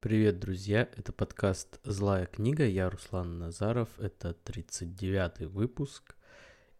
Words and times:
Привет, 0.00 0.38
друзья! 0.38 0.88
Это 0.96 1.12
подкаст 1.12 1.78
«Злая 1.84 2.24
книга». 2.24 2.66
Я 2.66 2.88
Руслан 2.88 3.38
Назаров. 3.38 3.90
Это 3.98 4.34
39-й 4.46 5.44
выпуск. 5.44 6.16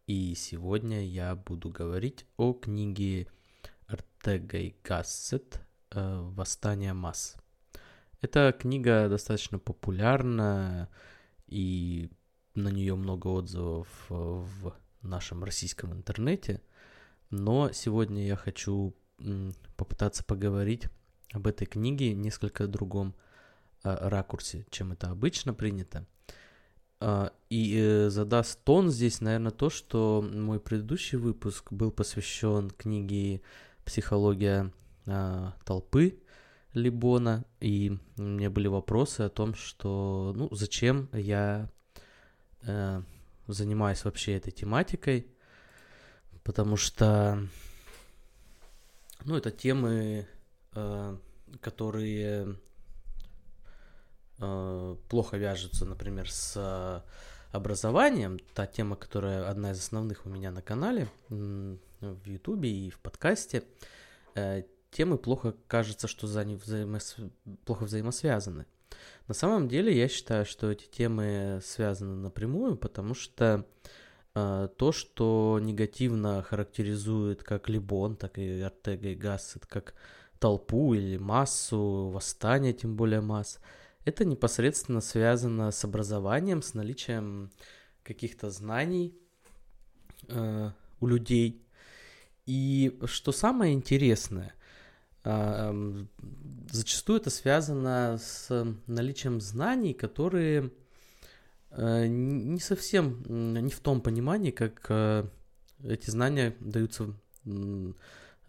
И 0.06 0.35
сегодня 0.35 1.04
я 1.04 1.37
буду 1.37 1.69
говорить 1.69 2.25
о 2.38 2.54
книге 2.54 3.29
Артега 3.87 4.56
и 4.56 4.75
Гассет 4.83 5.61
э, 5.90 6.21
«Восстание 6.30 6.94
масс». 6.94 7.37
Эта 8.22 8.56
книга 8.58 9.06
достаточно 9.11 9.58
популярна, 9.58 10.89
и 11.47 12.08
на 12.54 12.69
нее 12.69 12.97
много 12.97 13.26
отзывов 13.26 13.87
в 14.08 14.75
нашем 15.02 15.44
российском 15.44 15.93
интернете. 15.93 16.62
Но 17.29 17.71
сегодня 17.73 18.27
я 18.27 18.37
хочу 18.37 18.97
попытаться 19.77 20.25
поговорить 20.25 20.87
об 21.33 21.47
этой 21.47 21.66
книге 21.66 22.15
несколько 22.15 22.66
другом 22.66 23.15
э, 23.84 24.09
ракурсе, 24.09 24.66
чем 24.70 24.93
это 24.93 25.11
обычно 25.11 25.55
принято. 25.55 26.06
Э, 27.01 27.30
и 27.48 27.77
э, 27.79 28.11
задаст 28.11 28.62
тон 28.65 28.91
здесь, 28.91 29.20
наверное, 29.20 29.53
то, 29.53 29.70
что 29.70 30.23
мой 30.23 30.61
предыдущий 30.61 31.19
выпуск 31.19 31.73
был 31.73 31.91
посвящен 31.91 32.70
книге 32.70 33.43
«Психология 33.84 34.73
толпы» 35.65 36.20
Либона, 36.75 37.45
и 37.59 37.98
у 38.17 38.23
меня 38.23 38.48
были 38.48 38.69
вопросы 38.69 39.23
о 39.23 39.28
том, 39.28 39.55
что, 39.55 40.33
ну, 40.37 40.48
зачем 40.53 41.09
я 41.12 41.69
занимаюсь 43.48 44.05
вообще 44.05 44.37
этой 44.37 44.53
тематикой, 44.53 45.27
потому 46.45 46.77
что, 46.77 47.42
ну, 49.25 49.34
это 49.34 49.51
темы 49.51 50.28
которые 50.73 52.56
э, 54.39 54.97
плохо 55.08 55.36
вяжутся, 55.36 55.84
например, 55.84 56.31
с 56.31 57.05
образованием, 57.53 58.39
та 58.55 58.67
тема, 58.67 58.97
которая 58.97 59.48
одна 59.48 59.72
из 59.72 59.78
основных 59.78 60.27
у 60.27 60.28
меня 60.28 60.50
на 60.50 60.62
канале, 60.62 61.08
в 61.28 62.27
Ютубе 62.27 62.70
и 62.70 62.91
в 62.91 62.98
подкасте, 63.00 63.64
э, 64.34 64.62
темы 64.91 65.19
плохо 65.19 65.55
кажется, 65.67 66.08
что 66.08 66.27
за 66.27 66.41
они 66.41 66.56
взаимос... 66.56 67.17
плохо 67.64 67.84
взаимосвязаны. 67.84 68.67
На 69.28 69.34
самом 69.34 69.69
деле 69.69 69.97
я 69.97 70.08
считаю, 70.08 70.45
что 70.45 70.70
эти 70.70 70.86
темы 70.86 71.61
связаны 71.62 72.17
напрямую, 72.17 72.77
потому 72.77 73.14
что 73.14 73.67
э, 74.34 74.69
то, 74.77 74.92
что 74.92 75.58
негативно 75.61 76.42
характеризует 76.42 77.42
как 77.42 77.69
Либон, 77.69 78.17
так 78.17 78.39
и 78.39 78.61
Артега 78.61 79.08
и 79.08 79.14
Гассет, 79.14 79.67
как 79.67 79.95
толпу 80.41 80.94
или 80.94 81.19
массу, 81.19 82.10
восстание, 82.12 82.72
тем 82.72 82.96
более 82.96 83.20
масс, 83.20 83.60
это 84.05 84.24
непосредственно 84.24 85.00
связано 85.00 85.70
с 85.70 85.84
образованием, 85.84 86.62
с 86.62 86.74
наличием 86.74 87.52
каких-то 88.02 88.50
знаний 88.50 89.14
э, 90.28 90.70
у 91.00 91.06
людей. 91.06 91.64
И 92.46 92.98
что 93.05 93.30
самое 93.30 93.74
интересное, 93.74 94.55
э, 95.24 95.30
э, 95.30 96.06
зачастую 96.72 97.20
это 97.20 97.30
связано 97.30 98.18
с 98.18 98.66
наличием 98.86 99.41
знаний, 99.41 99.92
которые 99.92 100.72
э, 101.70 102.06
не 102.06 102.61
совсем, 102.61 103.22
не 103.28 103.70
в 103.70 103.80
том 103.80 104.00
понимании, 104.00 104.50
как 104.50 104.86
э, 104.88 105.27
эти 105.84 106.11
знания 106.11 106.56
даются 106.61 107.14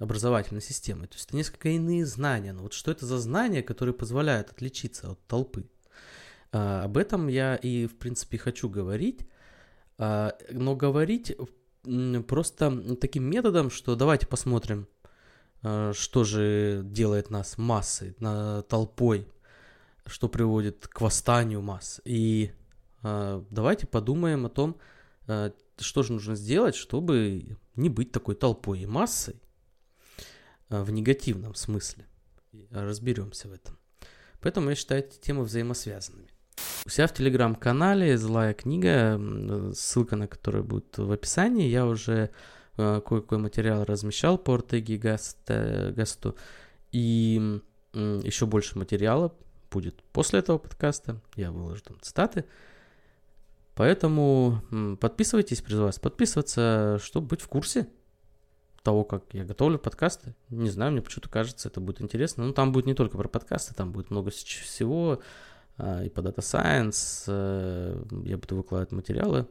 образовательной 0.01 0.61
системы. 0.61 1.05
То 1.05 1.13
есть 1.13 1.27
это 1.27 1.35
несколько 1.35 1.69
иные 1.69 2.07
знания. 2.07 2.53
Но 2.53 2.63
вот 2.63 2.73
что 2.73 2.89
это 2.89 3.05
за 3.05 3.19
знания, 3.19 3.61
которые 3.61 3.93
позволяют 3.93 4.49
отличиться 4.49 5.11
от 5.11 5.27
толпы? 5.27 5.69
А, 6.51 6.85
об 6.85 6.97
этом 6.97 7.27
я 7.27 7.55
и, 7.55 7.85
в 7.85 7.95
принципе, 7.97 8.39
хочу 8.39 8.67
говорить. 8.67 9.27
А, 9.99 10.35
но 10.49 10.75
говорить 10.75 11.37
просто 12.27 12.95
таким 12.95 13.25
методом, 13.25 13.69
что 13.69 13.95
давайте 13.95 14.25
посмотрим, 14.25 14.87
а, 15.61 15.93
что 15.93 16.23
же 16.23 16.81
делает 16.83 17.29
нас 17.29 17.59
массой, 17.59 18.15
на 18.17 18.63
толпой, 18.63 19.27
что 20.07 20.27
приводит 20.27 20.87
к 20.87 20.99
восстанию 20.99 21.61
масс. 21.61 22.01
И 22.05 22.51
а, 23.03 23.45
давайте 23.51 23.85
подумаем 23.85 24.47
о 24.47 24.49
том, 24.49 24.77
а, 25.27 25.53
что 25.77 26.01
же 26.01 26.13
нужно 26.13 26.33
сделать, 26.33 26.73
чтобы 26.73 27.55
не 27.75 27.89
быть 27.89 28.11
такой 28.11 28.33
толпой 28.33 28.79
и 28.79 28.87
массой, 28.87 29.35
Э, 29.35 29.50
в 30.71 30.89
негативном 30.91 31.55
смысле. 31.55 32.07
Разберемся 32.71 33.47
в 33.47 33.53
этом. 33.53 33.77
Поэтому 34.39 34.69
я 34.69 34.75
считаю 34.75 35.03
эти 35.03 35.19
темы 35.19 35.43
взаимосвязанными. 35.43 36.29
У 36.85 36.89
себя 36.89 37.07
в 37.07 37.13
телеграм-канале 37.13 38.17
«Злая 38.17 38.53
книга», 38.53 39.19
ссылка 39.75 40.15
на 40.15 40.27
которую 40.27 40.63
будет 40.63 40.97
в 40.97 41.11
описании, 41.11 41.67
я 41.67 41.85
уже 41.85 42.31
э, 42.77 43.01
кое-какой 43.05 43.37
материал 43.37 43.85
размещал 43.85 44.37
по 44.37 44.55
Ортеге 44.55 44.97
Гасту, 44.97 46.35
и 46.91 47.61
еще 47.93 48.45
больше 48.45 48.77
материала 48.77 49.35
будет 49.69 50.01
после 50.11 50.39
этого 50.39 50.57
подкаста, 50.57 51.21
я 51.35 51.51
выложу 51.51 51.83
там 51.83 51.97
цитаты. 52.01 52.45
Поэтому 53.75 54.61
подписывайтесь, 54.99 55.61
призываю 55.61 55.87
вас 55.87 55.99
подписываться, 55.99 56.99
чтобы 57.01 57.27
быть 57.27 57.41
в 57.41 57.47
курсе 57.47 57.87
того, 58.83 59.03
как 59.03 59.23
я 59.33 59.43
готовлю 59.43 59.77
подкасты. 59.77 60.35
Не 60.49 60.69
знаю, 60.69 60.91
мне 60.91 61.01
почему-то 61.01 61.29
кажется, 61.29 61.69
это 61.69 61.79
будет 61.79 62.01
интересно. 62.01 62.45
Ну, 62.45 62.53
там 62.53 62.71
будет 62.71 62.85
не 62.85 62.93
только 62.93 63.17
про 63.17 63.27
подкасты, 63.27 63.73
там 63.73 63.91
будет 63.91 64.09
много 64.09 64.31
всего. 64.31 65.21
А, 65.77 66.03
и 66.03 66.09
по 66.09 66.19
Data 66.21 66.39
Science 66.39 67.25
э, 67.27 68.03
я 68.25 68.37
буду 68.37 68.55
выкладывать 68.55 68.91
материалы. 68.91 69.47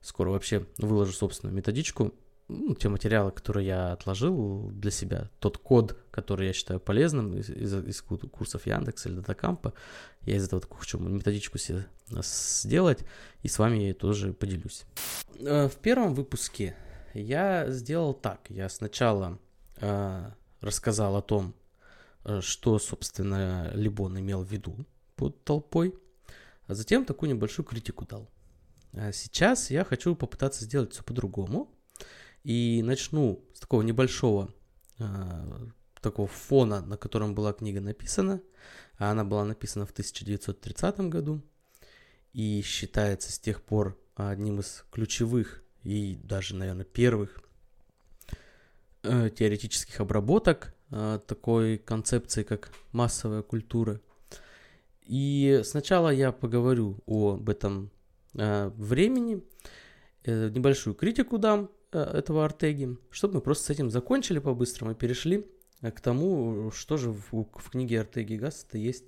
Скоро 0.00 0.30
вообще 0.30 0.66
выложу 0.78 1.12
собственную 1.12 1.54
методичку. 1.54 2.14
Ну, 2.48 2.74
те 2.74 2.88
материалы, 2.88 3.30
которые 3.30 3.66
я 3.66 3.92
отложил 3.92 4.70
для 4.72 4.90
себя, 4.90 5.30
тот 5.38 5.58
код, 5.58 5.96
который 6.10 6.48
я 6.48 6.52
считаю 6.52 6.80
полезным 6.80 7.36
из, 7.36 7.48
из, 7.48 7.72
из 7.74 8.02
курсов 8.02 8.66
Яндекса 8.66 9.08
или 9.08 9.16
Датакампа, 9.16 9.72
я 10.22 10.36
из 10.36 10.46
этого 10.46 10.60
хочу 10.68 10.98
методичку 10.98 11.58
себе 11.58 11.86
сделать, 12.08 13.04
и 13.42 13.48
с 13.48 13.56
вами 13.58 13.92
тоже 13.92 14.32
поделюсь. 14.32 14.84
Э, 15.38 15.68
в 15.68 15.76
первом 15.76 16.14
выпуске 16.14 16.74
я 17.14 17.70
сделал 17.70 18.14
так. 18.14 18.48
Я 18.50 18.68
сначала 18.68 19.38
э, 19.76 20.30
рассказал 20.60 21.16
о 21.16 21.22
том, 21.22 21.54
э, 22.24 22.40
что, 22.40 22.78
собственно, 22.78 23.70
Либон 23.74 24.18
имел 24.18 24.42
в 24.42 24.50
виду 24.50 24.86
под 25.16 25.44
толпой, 25.44 25.94
а 26.66 26.74
затем 26.74 27.04
такую 27.04 27.30
небольшую 27.30 27.66
критику 27.66 28.06
дал. 28.06 28.30
А 28.92 29.12
сейчас 29.12 29.70
я 29.70 29.84
хочу 29.84 30.14
попытаться 30.14 30.64
сделать 30.64 30.92
все 30.92 31.02
по-другому. 31.02 31.74
И 32.42 32.82
начну 32.82 33.44
с 33.54 33.60
такого 33.60 33.82
небольшого 33.82 34.54
э, 34.98 35.68
такого 36.00 36.28
фона, 36.28 36.80
на 36.80 36.96
котором 36.96 37.34
была 37.34 37.52
книга 37.52 37.80
написана. 37.80 38.40
А 38.98 39.10
она 39.10 39.24
была 39.24 39.44
написана 39.44 39.86
в 39.86 39.90
1930 39.90 41.00
году 41.08 41.42
и 42.32 42.62
считается 42.62 43.32
с 43.32 43.38
тех 43.38 43.62
пор 43.62 43.98
одним 44.14 44.60
из 44.60 44.84
ключевых 44.90 45.59
и 45.82 46.18
даже, 46.22 46.54
наверное, 46.54 46.84
первых 46.84 47.40
э, 49.02 49.30
теоретических 49.30 50.00
обработок 50.00 50.74
э, 50.90 51.18
такой 51.26 51.78
концепции, 51.78 52.42
как 52.42 52.72
массовая 52.92 53.42
культура. 53.42 54.00
И 55.02 55.62
сначала 55.64 56.10
я 56.10 56.32
поговорю 56.32 56.98
об 57.06 57.48
этом 57.48 57.90
э, 58.34 58.68
времени, 58.76 59.42
э, 60.24 60.50
небольшую 60.50 60.94
критику 60.94 61.38
дам 61.38 61.70
э, 61.92 61.98
этого 61.98 62.44
Артеги, 62.44 62.96
чтобы 63.10 63.34
мы 63.34 63.40
просто 63.40 63.64
с 63.64 63.70
этим 63.70 63.90
закончили 63.90 64.38
по-быстрому 64.38 64.92
и 64.92 64.94
перешли 64.94 65.46
э, 65.80 65.90
к 65.90 66.00
тому, 66.00 66.70
что 66.72 66.96
же 66.96 67.10
в, 67.10 67.32
в 67.32 67.70
книге 67.70 68.00
Артеги 68.00 68.36
Гасса 68.36 68.78
есть 68.78 69.04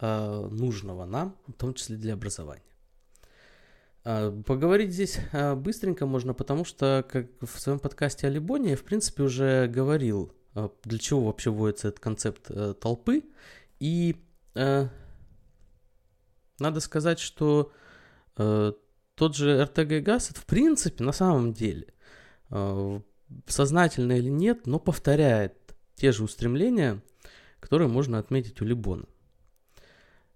э, 0.00 0.48
нужного 0.50 1.04
нам, 1.04 1.36
в 1.46 1.52
том 1.52 1.74
числе 1.74 1.96
для 1.96 2.14
образования. 2.14 2.62
А, 4.04 4.30
поговорить 4.42 4.92
здесь 4.92 5.18
а, 5.32 5.54
быстренько 5.54 6.06
можно, 6.06 6.34
потому 6.34 6.64
что, 6.64 7.04
как 7.08 7.26
в 7.40 7.60
своем 7.60 7.78
подкасте 7.78 8.26
о 8.26 8.30
Либоне, 8.30 8.70
я, 8.70 8.76
в 8.76 8.82
принципе, 8.82 9.22
уже 9.22 9.66
говорил, 9.68 10.32
а, 10.54 10.70
для 10.84 10.98
чего 10.98 11.26
вообще 11.26 11.50
вводится 11.50 11.88
этот 11.88 12.00
концепт 12.00 12.50
э, 12.50 12.74
толпы. 12.80 13.24
И 13.80 14.16
э, 14.54 14.88
надо 16.58 16.80
сказать, 16.80 17.18
что 17.18 17.72
э, 18.36 18.72
тот 19.14 19.36
же 19.36 19.64
РТГ 19.64 20.02
Гассет, 20.04 20.36
в 20.36 20.46
принципе, 20.46 21.04
на 21.04 21.12
самом 21.12 21.52
деле, 21.52 21.86
сознательно 23.46 24.12
или 24.12 24.30
нет, 24.30 24.66
но 24.66 24.78
повторяет 24.78 25.54
те 25.96 26.12
же 26.12 26.24
устремления, 26.24 27.02
которые 27.60 27.88
можно 27.88 28.18
отметить 28.18 28.62
у 28.62 28.64
Либона. 28.64 29.04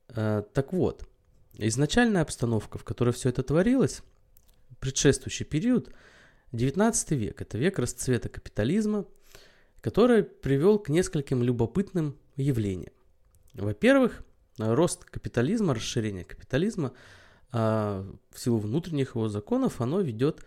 Так 0.08 0.72
вот, 0.72 1.08
Изначальная 1.54 2.22
обстановка, 2.22 2.78
в 2.78 2.84
которой 2.84 3.12
все 3.12 3.28
это 3.28 3.43
творилось, 3.43 4.02
предшествующий 4.81 5.44
период, 5.44 5.90
19 6.52 7.10
век, 7.12 7.40
это 7.40 7.58
век 7.58 7.78
расцвета 7.78 8.28
капитализма, 8.28 9.06
который 9.81 10.22
привел 10.22 10.78
к 10.78 10.88
нескольким 10.88 11.43
любопытным 11.43 12.16
явлениям. 12.37 12.93
Во-первых, 13.54 14.25
рост 14.58 15.04
капитализма, 15.04 15.75
расширение 15.75 16.25
капитализма 16.25 16.93
а, 17.50 18.06
в 18.31 18.38
силу 18.38 18.58
внутренних 18.58 19.14
его 19.14 19.28
законов, 19.28 19.81
оно 19.81 20.00
ведет 20.00 20.44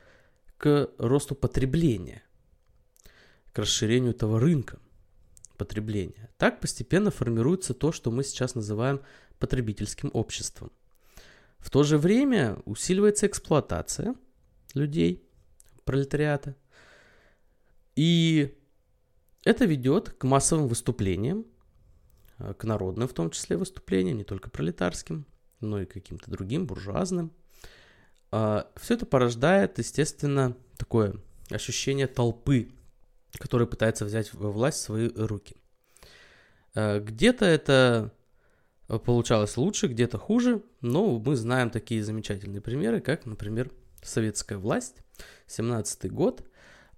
к 0.57 0.89
росту 0.97 1.35
потребления, 1.35 2.23
к 3.51 3.59
расширению 3.59 4.11
этого 4.11 4.39
рынка 4.39 4.79
потребления. 5.57 6.29
Так 6.37 6.59
постепенно 6.59 7.11
формируется 7.11 7.73
то, 7.73 7.91
что 7.91 8.11
мы 8.11 8.23
сейчас 8.23 8.55
называем 8.55 9.01
потребительским 9.39 10.09
обществом. 10.13 10.71
В 11.65 11.71
то 11.71 11.81
же 11.81 11.97
время 11.97 12.59
усиливается 12.65 13.25
эксплуатация 13.25 14.13
людей, 14.75 15.27
пролетариата. 15.83 16.55
И 17.95 18.55
это 19.43 19.65
ведет 19.65 20.11
к 20.11 20.25
массовым 20.25 20.67
выступлениям, 20.67 21.43
э, 22.37 22.53
к 22.53 22.65
народным 22.65 23.07
в 23.07 23.13
том 23.13 23.31
числе 23.31 23.57
выступлениям, 23.57 24.15
не 24.15 24.23
только 24.23 24.51
пролетарским, 24.51 25.25
но 25.59 25.81
и 25.81 25.87
каким-то 25.87 26.29
другим, 26.29 26.67
буржуазным. 26.67 27.31
А, 28.31 28.71
Все 28.75 28.93
это 28.93 29.07
порождает, 29.07 29.79
естественно, 29.79 30.55
такое 30.77 31.15
ощущение 31.49 32.05
толпы, 32.05 32.69
которая 33.39 33.67
пытается 33.67 34.05
взять 34.05 34.31
власть 34.35 34.77
в 34.77 34.81
свои 34.81 35.09
руки. 35.15 35.55
Э, 36.75 36.99
где-то 36.99 37.43
это 37.45 38.13
получалось 38.87 39.57
лучше, 39.57 39.87
где-то 39.87 40.17
хуже, 40.17 40.61
но 40.81 41.19
мы 41.19 41.35
знаем 41.35 41.69
такие 41.69 42.03
замечательные 42.03 42.61
примеры, 42.61 43.01
как, 43.01 43.25
например, 43.25 43.71
советская 44.03 44.57
власть, 44.57 44.97
17 45.47 46.11
год, 46.11 46.43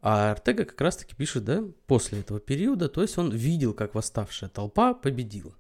а 0.02 0.32
Артега 0.32 0.66
как 0.66 0.80
раз-таки 0.82 1.16
пишет, 1.16 1.46
да, 1.46 1.64
после 1.86 2.20
этого 2.20 2.40
периода, 2.40 2.90
то 2.90 3.02
есть 3.02 3.18
он 3.18 3.32
видел, 3.32 3.74
как 3.74 3.96
восставшая 3.96 4.50
толпа 4.50 4.94
победила. 4.94 5.56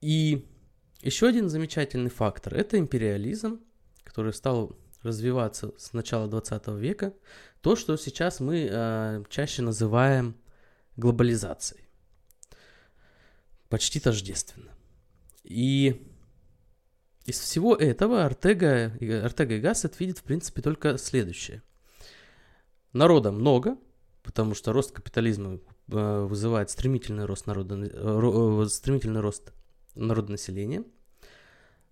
И 0.00 0.48
еще 1.00 1.28
один 1.28 1.48
замечательный 1.48 2.10
фактор– 2.10 2.54
это 2.56 2.78
империализм, 2.78 3.60
который 4.04 4.32
стал 4.32 4.76
развиваться 5.02 5.72
с 5.76 5.92
начала 5.92 6.28
20 6.28 6.68
века, 6.68 7.14
то, 7.60 7.76
что 7.76 7.96
сейчас 7.96 8.40
мы 8.40 8.68
э, 8.70 9.24
чаще 9.28 9.62
называем 9.62 10.36
глобализацией. 10.96 11.81
Почти 13.72 14.00
тождественно. 14.00 14.70
И 15.44 16.06
из 17.24 17.38
всего 17.38 17.74
этого 17.74 18.26
Артега, 18.26 18.92
Артега 19.24 19.54
и 19.54 19.60
Гассет 19.60 19.98
видит, 19.98 20.18
в 20.18 20.24
принципе, 20.24 20.60
только 20.60 20.98
следующее. 20.98 21.62
Народа 22.92 23.32
много, 23.32 23.78
потому 24.22 24.54
что 24.54 24.74
рост 24.74 24.92
капитализма 24.92 25.58
э, 25.90 26.26
вызывает 26.28 26.68
стремительный 26.68 27.24
рост, 27.24 27.46
народа, 27.46 27.76
э, 27.82 28.66
стремительный 28.68 29.22
рост 29.22 29.54
народонаселения. 29.94 30.84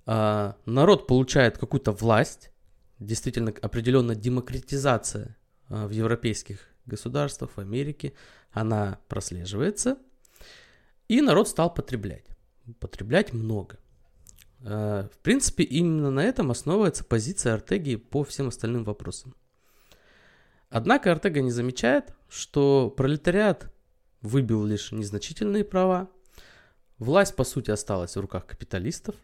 А, 0.05 0.59
народ 0.67 1.07
получает 1.07 1.57
какую-то 1.57 1.93
власть, 1.93 2.51
действительно 2.99 3.55
определенная 3.63 4.17
демократизация 4.17 5.39
э, 5.71 5.87
в 5.87 5.91
европейских 5.93 6.69
государствах, 6.85 7.53
в 7.57 7.59
Америке, 7.59 8.13
она 8.53 9.01
прослеживается, 9.09 9.97
и 11.17 11.21
народ 11.21 11.49
стал 11.49 11.73
потреблять. 11.75 12.27
Потреблять 12.79 13.33
много– 13.33 13.79
Э, 14.63 15.09
в 15.13 15.19
принципе, 15.19 15.63
именно 15.63 16.11
на 16.11 16.21
этом 16.21 16.51
основывается 16.51 17.05
позиция 17.05 17.55
Артеги 17.55 17.97
по 17.97 18.25
всем 18.25 18.49
остальным 18.49 18.85
вопросам. 18.85 19.35
Однако 20.69 21.11
Артега 21.11 21.41
не 21.41 21.51
замечает, 21.51 22.13
что 22.29 22.91
пролетариат 22.91 23.73
выбил 24.21 24.65
лишь 24.65 24.93
незначительные 24.93 25.65
права, 25.65 26.09
власть, 26.99 27.35
по 27.35 27.45
сути, 27.45 27.71
осталась 27.71 28.17
в 28.17 28.21
руках 28.21 28.47
капиталистов, 28.47 29.17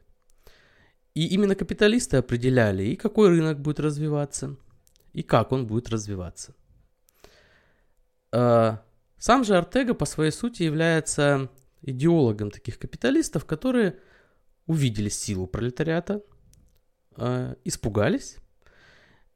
и 1.14 1.26
именно 1.26 1.54
капиталисты 1.54 2.16
определяли, 2.16 2.84
и 2.84 2.96
какой 2.96 3.28
рынок 3.28 3.60
будет 3.60 3.78
развиваться, 3.78 4.56
и 5.12 5.22
как 5.22 5.52
он 5.52 5.66
будет 5.66 5.90
развиваться. 5.90 6.54
Э, 8.32 8.78
сам 9.18 9.44
же 9.44 9.56
Артега 9.56 9.94
по 9.94 10.06
своей 10.06 10.32
сути 10.32 10.62
является 10.62 11.50
идеологом 11.86 12.50
таких 12.50 12.78
капиталистов, 12.78 13.46
которые– 13.46 13.98
увидели 14.66 15.08
силу 15.08 15.46
пролетариата, 15.46 16.22
э, 17.16 17.54
испугались, 17.64 18.36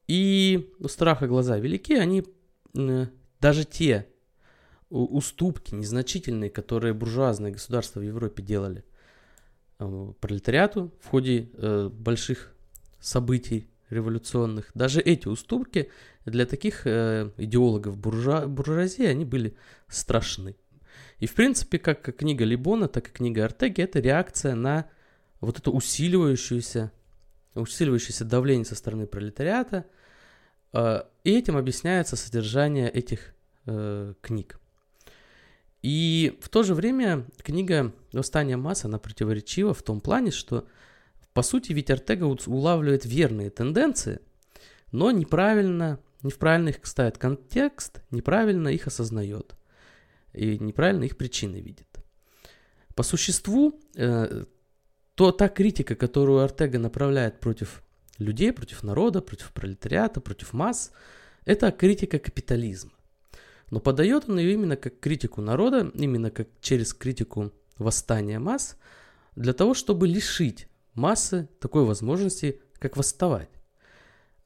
и 0.06 0.73
у 0.79 0.88
страха 0.88 1.26
глаза 1.29 1.58
велики, 1.58 1.94
они 1.94 2.25
даже 3.41 3.64
те 3.64 4.08
уступки 4.88 5.75
незначительные, 5.75 6.50
которые 6.50 6.94
буржуазные 6.94 7.52
государства 7.52 8.00
в 8.00 8.02
Европе 8.02 8.43
делали 8.43 8.85
э, 9.79 10.12
пролетариату 10.20 10.93
в 11.00 11.06
ходе 11.06 11.50
э, 11.52 11.88
больших 11.93 12.52
событий 12.99 13.69
революционных, 13.88 14.70
даже 14.75 15.00
эти 15.00 15.29
уступки 15.29 15.91
для 16.25 16.44
таких 16.44 16.87
э, 16.87 17.31
идеологов 17.37 17.97
буржуа, 17.97 18.47
буржуазии, 18.47 19.05
они 19.05 19.25
были 19.25 19.56
страшны. 19.88 20.56
И 21.19 21.26
в 21.26 21.35
принципе, 21.35 21.79
как 21.79 22.17
книга 22.17 22.44
Либона, 22.44 22.88
так 22.88 23.08
и 23.08 23.12
книга 23.12 23.44
Артеги, 23.44 23.82
это 23.82 24.00
реакция 24.00 24.55
на 24.55 24.88
вот 25.41 25.58
это 25.58 25.70
усиливающееся, 25.70 26.93
усиливающееся 27.55 28.25
давление 28.25 28.64
со 28.64 28.75
стороны 28.75 29.06
пролетариата, 29.06 29.85
э, 30.73 31.02
и 31.25 31.37
этим 31.37 31.56
объясняется 31.56 32.17
содержание 32.17 32.88
этих 32.91 33.35
э, 33.67 34.14
книг. 34.20 34.58
И 35.82 36.38
в 36.43 36.49
то 36.49 36.62
же 36.62 36.75
время 36.75 37.26
книга 37.43 37.93
«Восстание 38.12 38.56
масс», 38.56 38.85
она 38.85 38.99
противоречива 38.99 39.73
в 39.73 39.82
том 39.82 40.00
плане, 40.00 40.31
что 40.31 40.67
по 41.32 41.43
сути 41.43 41.73
ведь 41.73 41.91
Артега 41.91 42.25
улавливает 42.25 43.05
верные 43.05 43.50
тенденции, 43.50 44.20
но 44.93 45.11
неправильно, 45.11 46.00
не 46.23 46.31
в 46.31 46.38
правильно 46.38 46.70
их 46.70 46.79
ставит 46.82 47.19
контекст, 47.19 48.02
неправильно 48.11 48.69
их 48.69 48.87
осознает 48.87 49.55
и 50.32 50.59
неправильно 50.59 51.05
их 51.05 51.17
причины 51.17 51.56
видит. 51.56 51.87
По 52.94 53.03
существу 53.03 53.81
э, 53.97 54.44
то 55.15 55.32
та 55.32 55.49
критика, 55.49 55.94
которую 55.94 56.41
Артега 56.41 56.79
направляет 56.79 57.41
против 57.41 57.82
людей, 58.19 58.53
против 58.53 58.82
народа, 58.82 59.21
против 59.21 59.53
пролетариата, 59.53 60.21
против 60.21 60.53
масс, 60.53 60.93
это 61.44 61.71
критика 61.73 62.19
капитализма. 62.19 62.93
Но 63.71 63.81
подает 63.81 64.29
он 64.29 64.38
ее 64.38 64.53
именно 64.53 64.77
как 64.77 64.99
критику 65.00 65.41
народа, 65.41 65.91
именно 65.94 66.31
как 66.31 66.49
через 66.61 66.93
критику 66.93 67.52
восстания 67.78 68.38
масс, 68.38 68.76
для 69.37 69.52
того, 69.52 69.75
чтобы 69.75 70.09
лишить 70.09 70.69
массы 70.95 71.49
такой 71.61 71.85
возможности, 71.85 72.61
как 72.78 72.97
восставать. 72.97 73.50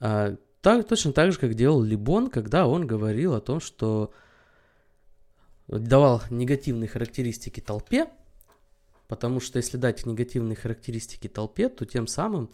А, 0.01 0.37
так, 0.61 0.87
точно 0.87 1.13
так 1.13 1.33
же, 1.33 1.39
как 1.39 1.55
делал 1.55 1.83
Либон, 1.83 2.29
когда 2.29 2.67
он 2.67 2.87
говорил 2.87 3.35
о 3.35 3.41
том, 3.41 3.61
что 3.61 4.13
давал 5.69 6.23
негативные 6.31 6.89
характеристики 6.89 7.61
толпе, 7.61 8.09
Потому 9.09 9.41
что 9.41 9.59
если 9.59 9.77
дать 9.77 10.07
негативные 10.07 10.57
характеристики 10.57 11.29
толпе, 11.29 11.69
то 11.69 11.85
тем 11.85 12.07
самым 12.07 12.51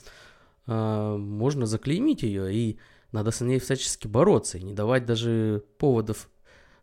э, 0.67 1.17
можно 1.17 1.67
заклеймить 1.67 2.23
ее, 2.23 2.53
и 2.53 2.79
надо 3.13 3.31
с 3.31 3.41
ней 3.41 3.59
всячески 3.61 4.09
бороться, 4.09 4.59
и 4.59 4.63
не 4.63 4.75
давать 4.75 5.07
даже 5.07 5.65
поводов 5.79 6.29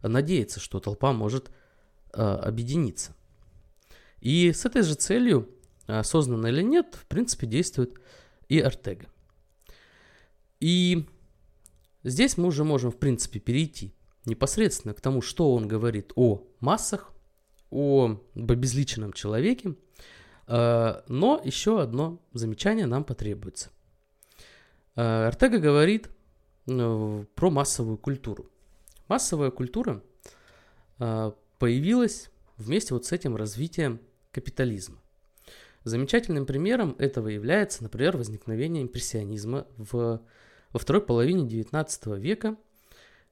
надеяться, 0.01 0.59
что 0.59 0.79
толпа 0.79 1.11
может 1.11 1.51
э, 2.13 2.21
объединиться. 2.21 3.13
И 4.19 4.51
с 4.53 4.65
этой 4.65 4.83
же 4.83 4.95
целью, 4.95 5.49
осознанно 5.85 6.47
или 6.47 6.63
нет, 6.63 6.95
в 6.95 7.05
принципе, 7.05 7.45
действует 7.45 7.99
и 8.47 8.59
Артега. 8.59 9.07
И 10.59 11.05
здесь 12.03 12.37
мы 12.37 12.47
уже 12.47 12.63
можем, 12.63 12.91
в 12.91 12.97
принципе, 12.97 13.39
перейти 13.39 13.93
непосредственно 14.27 14.93
к 14.93 15.01
тому, 15.01 15.21
что 15.21 15.53
он 15.53 15.67
говорит 15.67 16.11
о 16.15 16.43
массах, 16.59 17.11
о 17.71 18.19
безличном 18.35 19.13
человеке, 19.13 19.75
э, 20.47 21.01
но 21.07 21.41
еще 21.43 21.81
одно 21.81 22.21
замечание 22.33 22.85
нам 22.85 23.03
потребуется. 23.03 23.71
Э, 24.95 25.27
Артега 25.27 25.59
говорит 25.59 26.09
э, 26.67 27.25
про 27.35 27.49
массовую 27.49 27.97
культуру. 27.97 28.49
Массовая 29.07 29.51
культура 29.51 30.03
появилась 31.59 32.31
вместе 32.57 32.95
вот 32.95 33.05
с 33.05 33.11
этим 33.11 33.35
развитием 33.35 34.01
капитализма. 34.31 34.97
Замечательным 35.83 36.45
примером 36.47 36.95
этого 36.97 37.27
является, 37.27 37.83
например, 37.83 38.17
возникновение 38.17 38.83
импрессионизма 38.83 39.67
в, 39.77 40.21
во 40.73 40.79
второй 40.79 41.03
половине 41.03 41.47
XIX 41.47 42.19
века– 42.19 42.57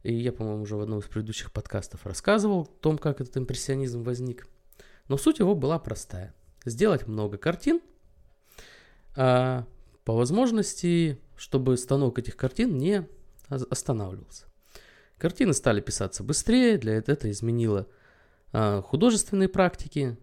и 0.05 0.13
я, 0.13 0.31
по-моему, 0.31 0.61
уже 0.61 0.75
в 0.75 0.81
одном 0.81 0.99
из 0.99 1.05
предыдущих 1.05 1.51
подкастов 1.51 2.05
рассказывал 2.05 2.61
о 2.61 2.65
том, 2.65 2.99
как 2.99 3.21
этот 3.21 3.37
импрессионизм 3.37 4.03
возник. 4.03 4.47
Но 5.07 5.17
суть 5.17 5.39
его 5.39 5.55
была 5.55 5.79
простая. 5.79 6.35
Сделать 6.63 7.07
много 7.07 7.37
картин, 7.37 7.81
а 9.15 9.65
по 10.03 10.13
возможности, 10.13 11.19
чтобы 11.35 11.75
станок 11.77 12.19
этих 12.19 12.37
картин 12.37 12.77
не 12.77 13.07
останавливался. 13.49 14.45
Картины 15.17 15.53
стали 15.53 15.81
писаться 15.81 16.23
быстрее, 16.23 16.77
для 16.77 16.93
этого 16.93 17.15
это 17.15 17.31
изменило 17.31 17.87
а, 18.51 18.83
художественные 18.83 19.49
практики, 19.49 20.17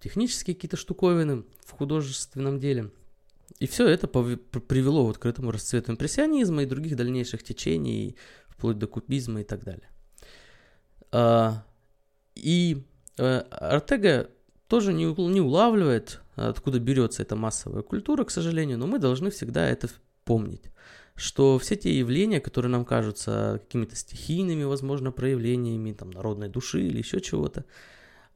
технические 0.00 0.54
какие-то 0.54 0.78
штуковины 0.78 1.44
в 1.64 1.72
художественном 1.72 2.58
деле. 2.58 2.90
И 3.58 3.66
все 3.66 3.86
это 3.86 4.06
привело 4.06 5.04
вот 5.04 5.18
к 5.18 5.26
этому 5.26 5.50
расцвету 5.50 5.92
импрессионизма 5.92 6.62
и 6.62 6.66
других 6.66 6.96
дальнейших 6.96 7.42
течений, 7.42 8.16
вплоть 8.56 8.78
до 8.78 8.86
кубизма 8.86 9.42
и 9.42 9.44
так 9.44 9.64
далее. 9.64 9.88
А, 11.12 11.64
и 12.34 12.84
э, 13.18 13.38
Артега 13.50 14.30
тоже 14.68 14.92
не, 14.92 15.06
улавливает, 15.06 16.20
откуда 16.34 16.80
берется 16.80 17.22
эта 17.22 17.36
массовая 17.36 17.82
культура, 17.82 18.24
к 18.24 18.30
сожалению, 18.30 18.78
но 18.78 18.86
мы 18.86 18.98
должны 18.98 19.30
всегда 19.30 19.68
это 19.68 19.88
помнить, 20.24 20.64
что 21.14 21.58
все 21.58 21.76
те 21.76 21.96
явления, 21.96 22.40
которые 22.40 22.70
нам 22.70 22.84
кажутся 22.84 23.60
какими-то 23.62 23.94
стихийными, 23.94 24.64
возможно, 24.64 25.12
проявлениями 25.12 25.92
там, 25.92 26.10
народной 26.10 26.48
души 26.48 26.82
или 26.82 26.98
еще 26.98 27.20
чего-то, 27.20 27.64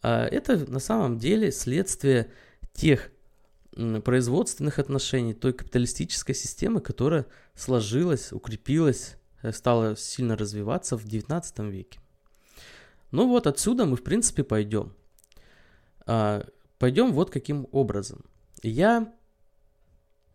а, 0.03 0.27
это 0.27 0.71
на 0.71 0.81
самом 0.81 1.19
деле 1.19 1.51
следствие 1.51 2.31
тех 2.73 3.11
производственных 4.05 4.79
отношений, 4.79 5.33
той 5.33 5.53
капиталистической 5.53 6.35
системы, 6.35 6.81
которая 6.81 7.27
сложилась, 7.55 8.33
укрепилась, 8.33 9.17
стала 9.53 9.97
сильно 9.97 10.37
развиваться 10.37 10.97
в 10.97 11.05
XIX 11.05 11.71
веке. 11.71 12.01
Ну 13.11 13.29
вот 13.29 13.47
отсюда 13.47 13.87
мы, 13.87 13.97
в 13.97 14.03
принципе, 14.03 14.45
пойдем. 14.45 14.95
А, 16.07 16.47
пойдем 16.79 17.13
вот 17.13 17.31
каким 17.31 17.67
образом. 17.73 18.25
Я 18.63 19.13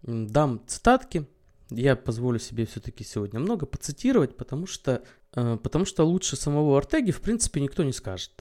дам 0.02 0.62
цитатки, 0.68 1.28
я 1.70 1.96
позволю 1.96 2.40
себе 2.40 2.66
все-таки 2.66 3.04
сегодня 3.04 3.40
много 3.40 3.66
поцитировать, 3.66 4.38
потому 4.38 4.68
что, 4.68 5.04
э, 5.34 5.58
потому 5.62 5.86
что 5.86 6.04
лучше 6.04 6.36
самого 6.36 6.78
Артеги, 6.78 7.12
в 7.12 7.22
принципе, 7.22 7.62
никто 7.62 7.84
не 7.84 7.94
скажет. 7.94 8.32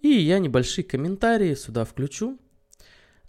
И 0.00 0.08
я 0.08 0.38
небольшие 0.38 0.84
комментарии 0.84 1.54
сюда 1.54 1.84
включу. 1.84 2.38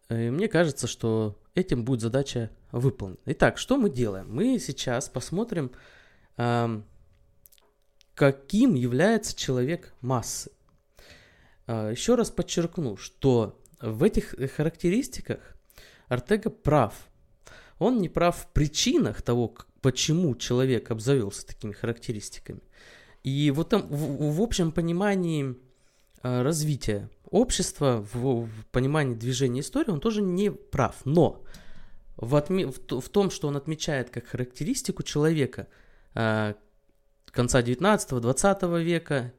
Э, 0.10 0.28
и 0.28 0.30
мне 0.30 0.48
кажется, 0.48 0.86
что 0.88 1.40
этим 1.56 1.86
будет 1.86 2.02
задача 2.02 2.52
выполнена. 2.72 3.20
Итак, 3.26 3.58
что 3.58 3.78
мы 3.78 3.90
делаем? 3.90 4.28
Мы 4.30 4.60
сейчас 4.60 5.10
посмотрим, 5.10 5.72
каким 8.16 8.74
является 8.76 9.36
человек 9.36 9.94
массы. 10.02 10.52
А, 11.68 11.92
Еще 11.92 12.16
раз 12.16 12.32
подчеркну, 12.32 12.98
что 12.98 13.60
в 13.82 14.04
этих 14.04 14.36
характеристиках 14.56 15.40
Артега 16.08 16.50
прав. 16.50 16.94
Он 17.78 18.00
не 18.00 18.10
прав 18.10 18.38
в 18.38 18.48
причинах 18.48 19.22
того, 19.22 19.56
почему 19.82 20.36
человек 20.36 20.92
обзавелся 20.92 21.46
такими 21.46 21.72
характеристиками. 21.72 22.62
И 23.24 23.52
вот 23.52 23.70
там, 23.70 23.88
в, 23.88 24.36
в 24.36 24.42
общем 24.42 24.72
понимании 24.72 25.56
Э, 26.22 26.42
развития 26.42 27.10
общества, 27.32 28.06
в, 28.14 28.46
в 28.46 28.66
понимании 28.72 29.16
движения 29.16 29.62
истории, 29.62 29.92
он 29.92 30.02
тоже 30.02 30.22
не 30.22 30.52
прав. 30.52 30.96
Но 31.06 31.44
в, 32.18 32.36
отме- 32.36 32.68
в, 32.68 33.00
в 33.00 33.10
том, 33.10 33.30
что 33.32 33.48
он 33.48 33.56
отмечает 33.56 34.10
как 34.10 34.28
характеристику 34.28 35.04
человека 35.04 35.68
э, 36.20 36.54
конца 37.32 37.62
19-20 37.62 38.84
века, 38.84 39.34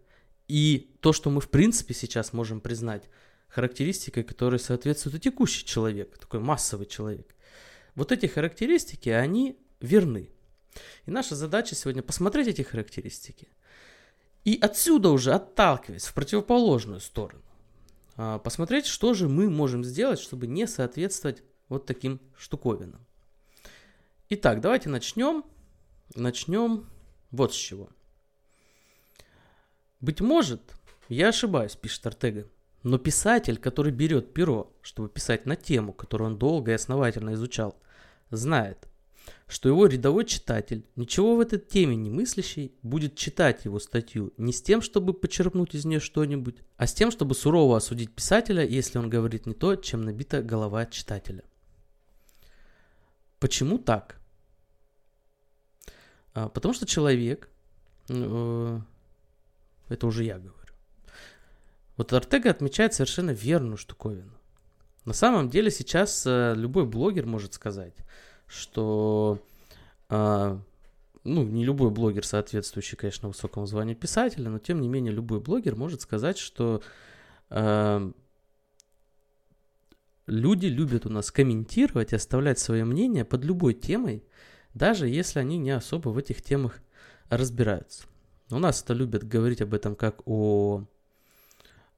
и 0.48 0.96
то, 1.00 1.12
что 1.12 1.30
мы 1.30 1.40
в 1.40 1.48
принципе 1.48 1.94
сейчас 1.94 2.32
можем 2.32 2.60
признать 2.60 3.08
характеристикой, 3.48 4.24
которая 4.24 4.58
соответствует 4.58 5.22
текущий 5.22 5.64
человек, 5.64 6.18
такой 6.18 6.40
массовый 6.40 6.86
человек. 6.86 7.34
Вот 7.94 8.12
эти 8.12 8.26
характеристики, 8.26 9.08
они 9.08 9.58
верны. 9.80 10.30
И 11.06 11.10
наша 11.10 11.34
задача 11.34 11.74
сегодня 11.74 12.02
посмотреть 12.02 12.48
эти 12.48 12.62
характеристики– 12.62 13.48
и 14.44 14.58
отсюда 14.60 15.10
уже 15.10 15.32
отталкиваясь 15.32 16.06
в 16.06 16.14
противоположную 16.14 17.00
сторону, 17.00 17.42
а, 18.16 18.38
посмотреть, 18.38 18.86
что 18.86 19.12
же 19.14 19.28
мы 19.28 19.50
можем 19.50 19.84
сделать, 19.84 20.18
чтобы 20.18 20.46
не 20.46 20.66
соответствовать 20.66 21.42
вот 21.68 21.86
таким 21.86 22.20
штуковинам. 22.36 23.04
Итак, 24.30 24.60
давайте 24.60 24.88
начнем. 24.88 25.44
Начнем 26.14 26.86
вот 27.30 27.54
с 27.54 27.56
чего. 27.56 27.88
Быть 30.00 30.20
может, 30.20 30.60
я 31.08 31.28
ошибаюсь, 31.28 31.76
пишет 31.76 32.06
Артега, 32.06 32.48
но 32.82 32.98
писатель, 32.98 33.58
который 33.58 33.92
берет 33.92 34.32
перо, 34.32 34.72
чтобы 34.82 35.08
писать 35.08 35.46
на 35.46 35.56
тему, 35.56 35.92
которую 35.92 36.30
он 36.30 36.38
долго 36.38 36.72
и 36.72 36.74
основательно 36.74 37.34
изучал, 37.34 37.78
знает, 38.30 38.88
что 39.46 39.68
его 39.68 39.86
рядовой 39.86 40.24
читатель, 40.24 40.86
ничего 40.96 41.36
в 41.36 41.40
этой 41.40 41.58
теме 41.58 41.96
не 41.96 42.10
мыслящий, 42.10 42.72
будет 42.82 43.16
читать 43.16 43.64
его 43.64 43.78
статью 43.78 44.32
не 44.36 44.52
с 44.52 44.62
тем, 44.62 44.80
чтобы 44.80 45.12
почерпнуть 45.12 45.74
из 45.74 45.84
нее 45.84 46.00
что-нибудь, 46.00 46.56
а 46.76 46.86
с 46.86 46.94
тем, 46.94 47.10
чтобы 47.10 47.34
сурово 47.34 47.76
осудить 47.76 48.14
писателя, 48.14 48.64
если 48.64 48.98
он 48.98 49.10
говорит 49.10 49.46
не 49.46 49.54
то, 49.54 49.76
чем 49.76 50.04
набита 50.04 50.42
голова 50.42 50.86
читателя. 50.86 51.44
Почему 53.38 53.78
так? 53.78 54.19
А, 56.34 56.48
потому 56.48 56.74
что 56.74 56.86
человек, 56.86 57.48
э, 58.08 58.80
это 59.88 60.06
уже 60.06 60.24
я 60.24 60.38
говорю, 60.38 60.74
вот 61.96 62.12
Артега 62.12 62.50
отмечает 62.50 62.94
совершенно 62.94 63.30
верную 63.30 63.76
штуковину. 63.76 64.32
На 65.04 65.12
самом 65.12 65.48
деле 65.48 65.70
сейчас 65.70 66.24
э, 66.26 66.54
любой 66.56 66.86
блогер 66.86 67.26
может 67.26 67.54
сказать– 67.54 67.94
что 68.50 69.40
а, 70.08 70.60
ну, 71.22 71.44
не 71.44 71.64
любой 71.64 71.90
блогер, 71.90 72.26
соответствующий, 72.26 72.96
конечно, 72.96 73.28
высокому 73.28 73.66
званию 73.66 73.96
писателя, 73.96 74.50
но 74.50 74.58
тем 74.58 74.80
не 74.80 74.88
менее 74.88 75.12
любой 75.12 75.40
блогер 75.40 75.76
может 75.76 76.00
сказать, 76.02 76.36
что 76.38 76.82
люди 80.26 80.66
любят 80.66 81.06
у 81.06 81.08
нас 81.08 81.32
комментировать 81.32 82.12
и 82.12 82.16
оставлять 82.16 82.60
свое 82.60 82.84
мнение 82.84 83.24
под 83.24 83.44
любой 83.44 83.74
темой, 83.74 84.24
даже 84.74 85.08
если 85.08 85.38
они 85.38 85.58
не 85.58 85.70
особо 85.70 86.10
в 86.10 86.18
этих 86.18 86.42
темах 86.42 86.78
разбираются. 87.28 88.04
У 88.50 88.58
нас 88.58 88.82
это 88.82 88.94
любят 88.94 89.26
говорить 89.26 89.62
об 89.62 89.74
этом 89.74 89.94
как 89.94 90.22
о 90.26 90.84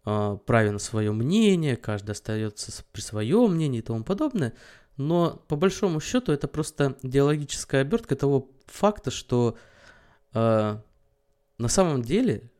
э, 0.04 0.38
праве 0.46 0.70
на 0.70 0.78
свое 0.78 1.12
мнение, 1.12 1.76
каждый 1.76 2.10
остается 2.10 2.84
при 2.92 3.00
своем 3.00 3.54
мнении 3.54 3.78
и 3.78 3.82
тому 3.82 4.04
подобное 4.04 4.54
но 4.96 5.42
по 5.48 5.56
большому 5.56 6.00
счету 6.00 6.32
это 6.32 6.48
просто 6.48 6.96
идеологическая 7.02 7.82
обертка 7.82 8.16
того 8.16 8.50
факта, 8.66 9.10
что 9.10 9.56
э, 10.34 10.78
на 11.58 11.68
самом 11.68 12.02
деле 12.02 12.50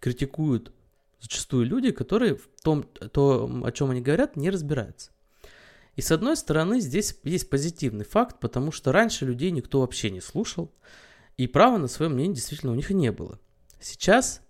критикуют 0.00 0.72
зачастую 1.20 1.66
люди, 1.66 1.90
которые 1.90 2.36
в 2.36 2.48
том, 2.62 2.82
то, 2.82 3.50
о 3.64 3.72
чем 3.72 3.90
они 3.90 4.00
говорят, 4.00 4.36
не 4.36 4.50
разбираются. 4.50 5.10
И 5.96 6.00
с 6.00 6.10
одной 6.10 6.36
стороны, 6.36 6.80
здесь 6.80 7.16
есть 7.22 7.48
позитивный 7.48 8.04
факт, 8.04 8.40
потому 8.40 8.72
что 8.72 8.92
раньше 8.92 9.24
людей 9.24 9.50
никто 9.50 9.80
вообще 9.80 10.10
не 10.10 10.20
слушал, 10.20 10.72
и 11.36 11.46
права 11.46 11.78
на 11.78 11.88
свое 11.88 12.10
мнение 12.10 12.34
действительно 12.34 12.72
у 12.72 12.76
них 12.76 12.90
не 12.90 13.12
было. 13.12 13.38
Сейчас, 13.80 14.40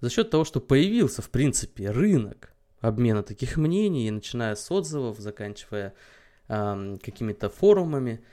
за 0.00 0.10
счет 0.10 0.30
того, 0.30 0.44
что 0.44 0.60
появился, 0.60 1.22
в 1.22 1.30
принципе, 1.30 1.90
рынок 1.90 2.52
обмена 2.80 3.22
таких 3.22 3.56
мнений, 3.56 4.10
начиная 4.10 4.54
с 4.54 4.70
отзывов, 4.70 5.18
заканчивая 5.18 5.94
какими-то 6.46 7.50
форумами, 7.50 8.24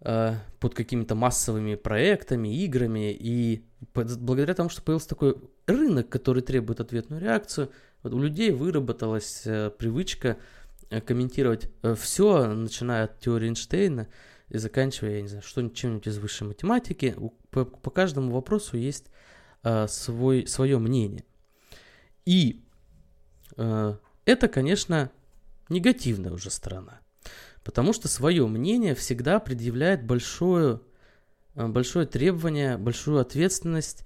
э, 0.00 0.34
под 0.60 0.74
какими-то 0.74 1.14
массовыми 1.14 1.74
проектами, 1.74 2.48
играми. 2.64 3.12
И 3.12 3.66
благодаря 3.94 4.54
тому, 4.54 4.70
что 4.70 4.80
появился 4.80 5.10
такой 5.10 5.36
рынок, 5.66 6.08
который 6.08 6.42
требует 6.42 6.80
ответную 6.80 7.20
реакцию, 7.20 7.70
вот 8.02 8.14
у 8.14 8.18
людей 8.18 8.50
выработалась 8.50 9.42
э, 9.44 9.70
привычка 9.76 10.28
э, 10.28 10.36
комментировать 11.06 11.70
все, 11.96 12.46
начиная 12.46 13.04
от 13.04 13.20
теории 13.20 13.48
Эйнштейна 13.48 14.08
и 14.48 14.58
заканчивая, 14.58 15.16
я 15.16 15.22
не 15.22 15.28
знаю, 15.28 15.42
что 15.42 15.68
чем-нибудь 15.68 16.06
из 16.06 16.18
высшей 16.18 16.46
математики. 16.46 17.16
По, 17.50 17.64
по 17.64 17.90
каждому 17.90 18.32
вопросу 18.32 18.76
есть 18.76 19.06
свой, 19.86 20.46
свое 20.46 20.78
мнение. 20.78 21.24
И 22.24 22.64
это, 23.56 24.48
конечно, 24.48 25.10
негативная 25.68 26.32
уже 26.32 26.50
сторона. 26.50 27.00
Потому 27.64 27.92
что 27.92 28.08
свое 28.08 28.46
мнение 28.46 28.94
всегда 28.94 29.40
предъявляет 29.40 30.04
большое, 30.04 30.80
э, 31.54 31.66
большое 31.66 32.06
требование, 32.06 32.78
большую 32.78 33.18
ответственность 33.18 34.04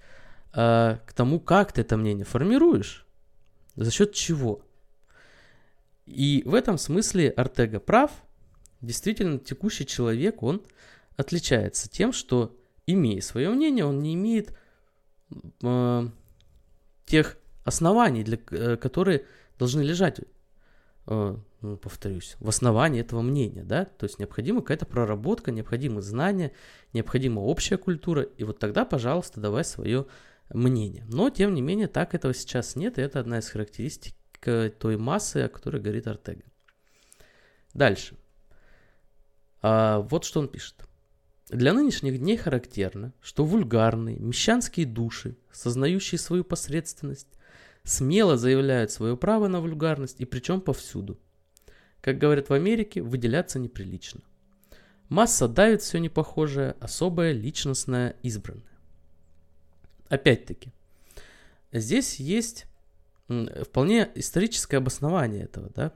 э, 0.53 0.97
к 1.05 1.13
тому, 1.13 1.39
как 1.39 1.71
ты 1.71 1.81
это 1.81 1.95
мнение 1.97 2.25
формируешь, 2.25 3.05
за 3.75 3.91
счет 3.91 4.13
чего. 4.13 4.65
И 6.05 6.43
в 6.45 6.53
этом 6.53 6.77
смысле 6.77 7.29
Артега 7.29 7.79
прав. 7.79 8.11
Действительно, 8.81 9.39
текущий 9.39 9.85
человек, 9.85 10.43
он 10.43 10.61
отличается 11.15 11.89
тем, 11.89 12.11
что, 12.11 12.57
имея 12.85 13.21
свое 13.21 13.49
мнение, 13.49 13.85
он 13.85 13.99
не 13.99 14.13
имеет 14.15 14.53
э, 15.61 16.07
тех 17.05 17.37
оснований, 17.63 18.23
для, 18.23 18.37
э, 18.51 18.75
которые 18.75 19.25
должны 19.57 19.81
лежать 19.81 20.19
э, 21.07 21.37
ну, 21.63 21.77
повторюсь, 21.77 22.35
в 22.39 22.49
основании 22.49 22.99
этого 22.99 23.21
мнения, 23.21 23.63
да, 23.63 23.85
то 23.85 24.03
есть 24.05 24.19
необходима 24.19 24.61
какая-то 24.61 24.85
проработка, 24.85 25.49
необходимы 25.51 26.01
знания, 26.01 26.51
необходима 26.91 27.39
общая 27.39 27.77
культура, 27.77 28.23
и 28.23 28.43
вот 28.43 28.59
тогда, 28.59 28.83
пожалуйста, 28.83 29.39
давай 29.39 29.63
свое 29.63 30.05
мнение. 30.53 31.05
Но, 31.07 31.29
тем 31.29 31.53
не 31.53 31.61
менее, 31.61 31.87
так 31.87 32.15
этого 32.15 32.33
сейчас 32.33 32.75
нет, 32.75 32.97
и 32.97 33.01
это 33.01 33.21
одна 33.21 33.39
из 33.39 33.47
характеристик, 33.47 34.13
к 34.43 34.71
той 34.77 34.97
массе, 34.97 35.45
о 35.45 35.49
которой 35.49 35.81
говорит 35.81 36.05
Артега. 36.05 36.43
Дальше. 37.73 38.17
А, 39.61 39.99
вот 39.99 40.25
что 40.25 40.41
он 40.41 40.49
пишет. 40.49 40.75
Для 41.49 41.73
нынешних 41.73 42.19
дней 42.19 42.35
характерно, 42.35 43.13
что 43.21 43.45
вульгарные, 43.45 44.19
мещанские 44.19 44.85
души, 44.85 45.37
сознающие 45.51 46.19
свою 46.19 46.43
посредственность, 46.43 47.27
смело 47.83 48.37
заявляют 48.37 48.91
свое 48.91 49.15
право 49.15 49.47
на 49.47 49.61
вульгарность 49.61 50.19
и 50.19 50.25
причем 50.25 50.59
повсюду. 50.59 51.17
Как 52.01 52.17
говорят 52.17 52.49
в 52.49 52.53
Америке, 52.53 53.01
выделяться 53.01 53.59
неприлично. 53.59 54.21
Масса 55.07 55.47
давит 55.47 55.81
все 55.81 55.99
непохожее, 55.99 56.75
особое, 56.79 57.31
личностное, 57.31 58.15
избранное. 58.23 58.63
Опять-таки, 60.09 60.73
здесь 61.71 62.19
есть 62.19 62.65
вполне 63.27 64.11
историческое 64.15 64.77
обоснование 64.77 65.43
этого, 65.45 65.69
да, 65.69 65.93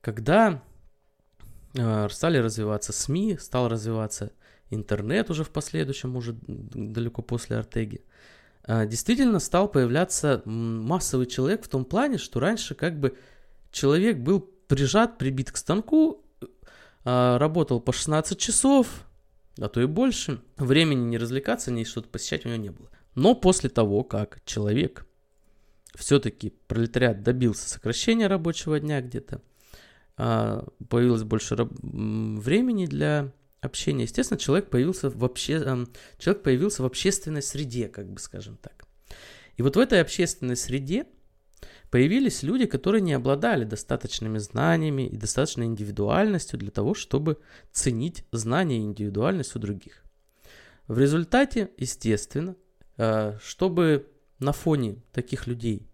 когда 0.00 0.62
э, 1.74 2.08
стали 2.10 2.38
развиваться 2.38 2.92
СМИ, 2.92 3.38
стал 3.40 3.68
развиваться 3.68 4.32
интернет 4.70 5.30
уже 5.30 5.44
в 5.44 5.50
последующем, 5.50 6.16
уже 6.16 6.36
далеко 6.46 7.22
после 7.22 7.56
Артеги, 7.56 8.04
э, 8.66 8.86
действительно 8.86 9.38
стал 9.38 9.68
появляться 9.68 10.42
массовый 10.44 11.26
человек 11.26 11.64
в 11.64 11.68
том 11.68 11.84
плане, 11.84 12.18
что 12.18 12.40
раньше 12.40 12.74
как 12.74 12.98
бы 12.98 13.16
человек 13.70 14.18
был 14.18 14.40
прижат, 14.40 15.18
прибит 15.18 15.52
к 15.52 15.56
станку, 15.56 16.24
э, 16.40 17.36
работал 17.36 17.80
по 17.80 17.92
16 17.92 18.38
часов, 18.38 19.06
а 19.58 19.68
то 19.68 19.80
и 19.80 19.86
больше, 19.86 20.42
времени 20.56 21.04
не 21.04 21.18
развлекаться, 21.18 21.70
ни 21.70 21.84
что-то 21.84 22.08
посещать 22.08 22.44
у 22.44 22.48
него 22.48 22.58
не 22.58 22.70
было. 22.70 22.90
Но 23.14 23.34
после 23.34 23.68
того, 23.68 24.04
как 24.04 24.40
человек 24.44 25.06
все-таки 25.94 26.50
пролетариат 26.66 27.22
добился 27.22 27.68
сокращения 27.68 28.26
рабочего 28.26 28.78
дня 28.80 29.00
где-то, 29.00 29.42
а, 30.16 30.66
появилось 30.88 31.22
больше 31.22 31.56
времени 31.56 32.86
для 32.86 33.32
общения. 33.60 34.04
Естественно, 34.04 34.38
человек 34.38 34.70
появился 34.70 35.10
в, 35.10 35.24
обще... 35.24 35.86
человек 36.18 36.42
появился 36.42 36.82
в 36.82 36.86
общественной 36.86 37.42
среде, 37.42 37.88
как 37.88 38.10
бы 38.10 38.20
скажем 38.20 38.56
так. 38.56 38.84
И 39.56 39.62
вот 39.62 39.76
в 39.76 39.78
этой 39.78 40.00
общественной 40.00 40.56
среде 40.56 41.06
появились 41.90 42.42
люди, 42.42 42.66
которые 42.66 43.02
не 43.02 43.12
обладали 43.12 43.64
достаточными 43.64 44.38
знаниями 44.38 45.06
и 45.06 45.16
достаточной 45.16 45.66
индивидуальностью 45.66 46.58
для 46.58 46.70
того, 46.70 46.94
чтобы 46.94 47.38
ценить 47.70 48.24
знания 48.32 48.78
и 48.78 48.82
индивидуальность 48.82 49.54
у 49.54 49.58
других. 49.58 50.02
В 50.88 50.98
результате, 50.98 51.70
естественно, 51.76 52.56
а, 52.96 53.36
чтобы 53.42 54.11
на 54.42 54.52
фоне 54.52 54.96
таких 55.12 55.46
людей, 55.46 55.88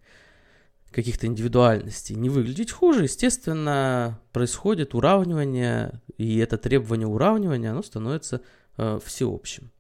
каких-то 0.91 1.27
индивидуальностей, 1.27 2.17
не 2.17 2.31
выглядеть 2.31 2.73
хуже, 2.73 3.05
естественно, 3.05 4.21
происходит 4.33 4.95
уравнивание, 4.95 6.01
и 6.17 6.39
это 6.39 6.57
требование 6.57 7.07
уравнивания, 7.07 7.71
оно 7.71 7.83
становится 7.83 8.41
э, 8.77 8.99
всеобщим. 9.05 9.71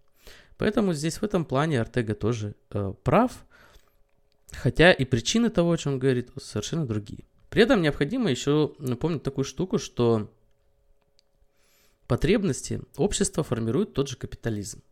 Поэтому 0.58 0.92
здесь 0.92 1.18
в 1.18 1.22
этом 1.22 1.44
плане 1.44 1.80
Артега 1.80 2.14
тоже 2.14 2.54
э, 2.70 2.92
прав, 3.02 3.46
хотя 4.52 4.92
и 4.92 5.04
причины 5.04 5.50
того, 5.50 5.72
о 5.72 5.78
чем 5.78 5.94
он 5.94 5.98
говорит, 5.98 6.30
совершенно 6.40 6.86
другие. 6.86 7.24
При 7.48 7.62
этом 7.62 7.80
необходимо 7.80 8.30
еще 8.30 8.74
напомнить 8.78 9.22
такую 9.22 9.44
штуку, 9.44 9.78
что 9.78 10.30
потребности 12.06 12.82
общества 12.96 13.42
формирует 13.42 13.94
тот 13.94 14.08
же 14.08 14.16
капитализм. 14.16 14.82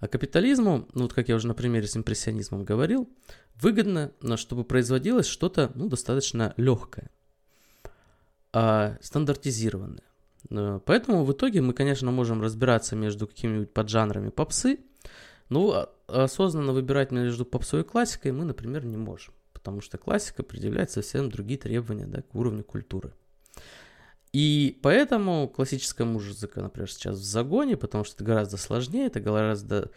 А 0.00 0.08
капитализму, 0.08 0.88
ну 0.94 1.02
вот 1.02 1.12
как 1.12 1.28
я 1.28 1.36
уже 1.36 1.48
на 1.48 1.54
примере 1.54 1.86
с 1.86 1.96
импрессионизмом 1.96 2.64
говорил, 2.64 3.08
выгодно, 3.60 4.12
чтобы 4.36 4.64
производилось 4.64 5.26
что-то 5.26 5.72
ну, 5.74 5.88
достаточно 5.88 6.54
легкое, 6.56 7.10
а 8.52 8.96
стандартизированное. 9.00 10.04
Поэтому 10.84 11.24
в 11.24 11.32
итоге 11.32 11.60
мы, 11.60 11.72
конечно, 11.74 12.10
можем 12.10 12.40
разбираться 12.40 12.96
между 12.96 13.26
какими-нибудь 13.26 13.72
поджанрами 13.72 14.30
попсы, 14.30 14.78
но 15.48 15.90
а, 16.06 16.24
осознанно 16.24 16.72
выбирать 16.72 17.10
между 17.10 17.44
попсой 17.44 17.80
и 17.80 17.84
классикой 17.84 18.32
мы, 18.32 18.44
например, 18.44 18.84
не 18.84 18.96
можем, 18.96 19.34
потому 19.52 19.80
что 19.80 19.98
классика 19.98 20.42
предъявляет 20.42 20.90
совсем 20.90 21.30
другие 21.30 21.58
требования 21.58 22.06
да, 22.06 22.22
к 22.22 22.34
уровню 22.34 22.64
культуры. 22.64 23.12
И 24.32 24.78
поэтому 24.82 25.48
классическая 25.48 26.04
музыка, 26.04 26.60
например, 26.60 26.90
сейчас 26.90 27.16
в 27.16 27.24
загоне, 27.24 27.76
потому 27.76 28.04
что 28.04 28.16
это 28.16 28.24
гораздо 28.24 28.56
сложнее, 28.56 29.06
это 29.06 29.20
гораздо 29.20 29.90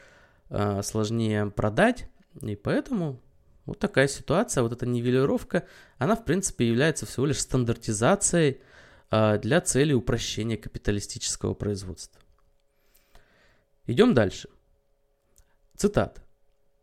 э, 0.50 0.82
сложнее 0.84 1.52
продать, 1.52 2.08
и 2.42 2.56
поэтому 2.56 3.20
вот 3.66 3.80
такая 3.80 4.08
ситуация, 4.08 4.64
вот 4.64 4.72
эта 4.72 4.86
нивелировка, 4.86 5.68
она, 5.98 6.16
в 6.16 6.24
принципе, 6.24 6.68
является 6.68 7.06
всего 7.06 7.26
лишь 7.26 7.40
стандартизацией 7.40 8.62
э, 9.12 9.40
для 9.40 9.60
цели 9.62 9.94
упрощения 9.94 10.58
капиталистического 10.58 11.54
производства. 11.54 12.22
Идем 13.86 14.14
дальше. 14.14 14.50
Цитат. 15.76 16.22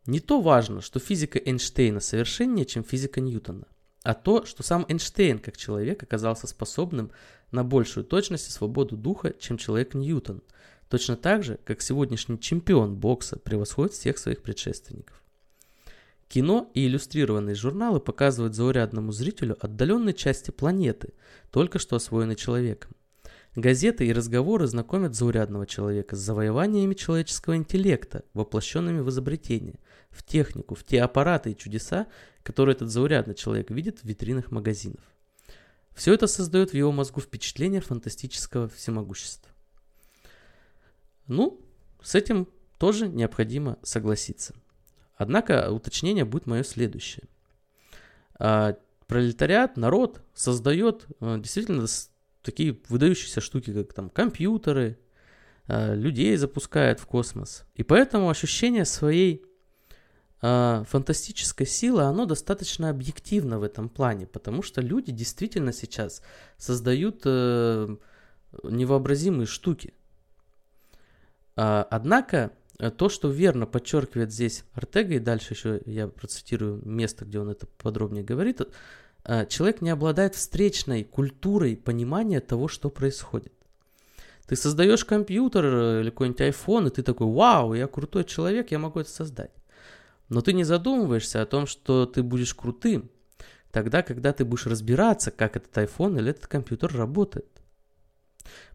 «Не 0.07 0.21
то 0.21 0.41
важно, 0.41 0.81
что 0.81 1.01
физика 1.01 1.39
Эйнштейна 1.39 2.01
совершеннее, 2.01 2.65
чем 2.65 2.83
физика 2.83 3.21
Ньютона, 3.21 3.67
а 4.03 4.15
то, 4.15 4.47
что 4.47 4.63
сам 4.63 4.87
Эйнштейн 4.89 5.39
как 5.39 5.57
человек 5.57 6.03
оказался 6.03 6.47
способным 6.47 7.11
на 7.51 7.65
большую 7.65 8.05
точность 8.05 8.49
и 8.49 8.53
свободу 8.53 8.97
духа, 8.97 9.35
чем 9.39 9.59
человек 9.59 9.95
Ньютон, 9.95 10.43
точно 10.89 11.17
так 11.17 11.45
же, 11.45 11.59
как 11.65 11.83
сегодняшний 11.83 12.39
чемпион 12.41 12.97
бокса 12.97 13.39
превосходит 13.39 13.95
всех 13.95 14.19
своих 14.19 14.43
предшественников. 14.43 15.23
Кино 16.29 16.71
и 16.75 16.87
иллюстрированные 16.87 17.55
журналы 17.55 18.01
показывают 18.01 18.55
заурядному 18.55 19.13
зрителю 19.13 19.57
отдаленные 19.61 20.13
части 20.13 20.51
планеты, 20.51 21.15
только 21.51 21.79
что 21.79 21.97
освоенной 21.97 22.37
человеком. 22.37 22.93
Газеты 23.57 24.07
и 24.07 24.13
разговоры 24.13 24.67
знакомят 24.67 25.15
заурядного 25.15 25.67
человека 25.67 26.17
с 26.17 26.21
завоеваниями 26.21 26.95
человеческого 26.95 27.57
интеллекта, 27.57 28.25
воплощенными 28.35 29.01
в 29.01 29.09
изобретение, 29.09 29.81
в 30.11 30.23
технику, 30.23 30.75
в 30.75 30.85
те 30.85 31.03
аппараты 31.03 31.53
и 31.53 31.57
чудеса, 31.57 32.07
которые 32.43 32.75
этот 32.75 32.91
заурядный 32.91 33.35
человек 33.35 33.71
видит 33.71 34.01
в 34.01 34.05
витринах 34.05 34.51
магазинов. 34.51 35.01
Все 35.99 36.15
это 36.15 36.29
создает 36.29 36.71
в 36.71 36.75
его 36.75 36.93
мозгу 36.93 37.21
впечатление 37.21 37.81
фантастического 37.81 38.69
всемогущества. 38.69 39.51
Ну, 41.27 41.61
с 42.01 42.15
этим 42.15 42.47
тоже 42.79 43.09
необходимо 43.09 43.79
согласиться. 43.83 44.55
Однако 45.17 45.73
уточнение 45.73 46.25
будет 46.25 46.47
мое 46.47 46.63
следующее. 46.63 47.25
А, 48.39 48.77
пролетариат, 49.09 49.77
народ 49.77 50.23
создает 50.35 51.09
а, 51.19 51.37
действительно 51.39 51.89
такие 52.43 52.81
выдающиеся 52.89 53.41
штуки, 53.41 53.73
как 53.73 53.93
там 53.93 54.09
компьютеры, 54.09 55.01
а, 55.67 55.95
людей 55.95 56.37
запускает 56.37 57.01
в 57.01 57.07
космос. 57.07 57.65
И 57.75 57.83
поэтому 57.83 58.31
ощущение 58.31 58.85
своей 58.85 59.43
э, 59.43 59.49
фантастической 60.41 61.67
силы, 61.67 62.03
оно 62.03 62.25
достаточно 62.25 62.91
объективно 62.91 63.59
в 63.59 63.65
этом 63.65 63.89
плане, 63.89 64.27
потому 64.27 64.63
что 64.63 64.81
люди 64.81 65.11
действительно 65.11 65.73
сейчас 65.73 66.23
создают 66.57 67.23
э, 67.25 67.97
невообразимые 68.63 69.47
штуки. 69.47 69.95
Э, 71.57 71.85
однако 71.91 72.53
то, 72.97 73.09
что 73.09 73.29
верно 73.29 73.67
подчеркивает 73.67 74.33
здесь 74.33 74.63
Артега, 74.75 75.15
и 75.15 75.19
дальше 75.19 75.55
еще 75.55 75.81
я 75.87 76.07
процитирую 76.07 76.87
место, 76.87 77.25
где 77.25 77.41
он 77.41 77.51
это 77.51 77.67
подробнее 77.67 78.23
говорит, 78.23 78.61
э, 79.25 79.47
человек 79.47 79.81
не 79.81 79.91
обладает 79.91 80.37
встречной 80.37 81.03
культурой 81.03 81.77
понимания 81.77 82.41
того, 82.41 82.69
что 82.69 82.91
происходит. 82.91 83.53
Ты 84.47 84.55
создаешь 84.55 85.05
компьютер 85.05 85.65
или 86.01 86.11
какой-нибудь 86.11 86.41
iPhone, 86.41 86.87
и 86.87 86.91
ты 86.91 87.03
такой, 87.03 87.27
вау, 87.27 87.75
я 87.75 87.89
крутой 87.89 88.23
человек, 88.23 88.71
я 88.71 88.79
могу 88.79 89.01
это 89.01 89.11
создать. 89.11 89.51
Но 90.29 90.41
ты 90.41 90.53
не 90.53 90.65
задумываешься 90.65 91.43
о 91.43 91.47
том, 91.47 91.67
что 91.67 92.07
ты 92.07 92.23
будешь 92.23 92.55
крутым, 92.55 93.11
тогда, 93.71 94.03
когда 94.03 94.33
ты 94.33 94.45
будешь 94.45 94.67
разбираться, 94.67 95.31
как 95.31 95.57
этот 95.57 95.77
iPhone 95.77 96.19
или 96.19 96.31
этот 96.31 96.47
компьютер 96.47 96.95
работает. 96.95 97.63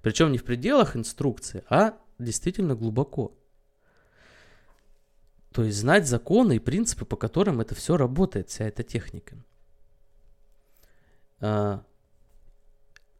Причем 0.01 0.31
не 0.31 0.37
в 0.37 0.43
пределах 0.43 0.95
инструкции, 0.95 1.63
а 1.69 1.97
действительно 2.19 2.75
глубоко. 2.75 3.37
То 5.51 5.63
есть 5.63 5.77
знать 5.77 6.07
законы 6.07 6.55
и 6.55 6.59
принципы, 6.59 7.05
по 7.05 7.15
которым 7.15 7.61
это 7.61 7.75
все 7.75 7.95
работает, 7.95 8.49
вся 8.49 8.65
эта 8.65 8.81
техника. 8.81 9.37
А, 11.39 11.83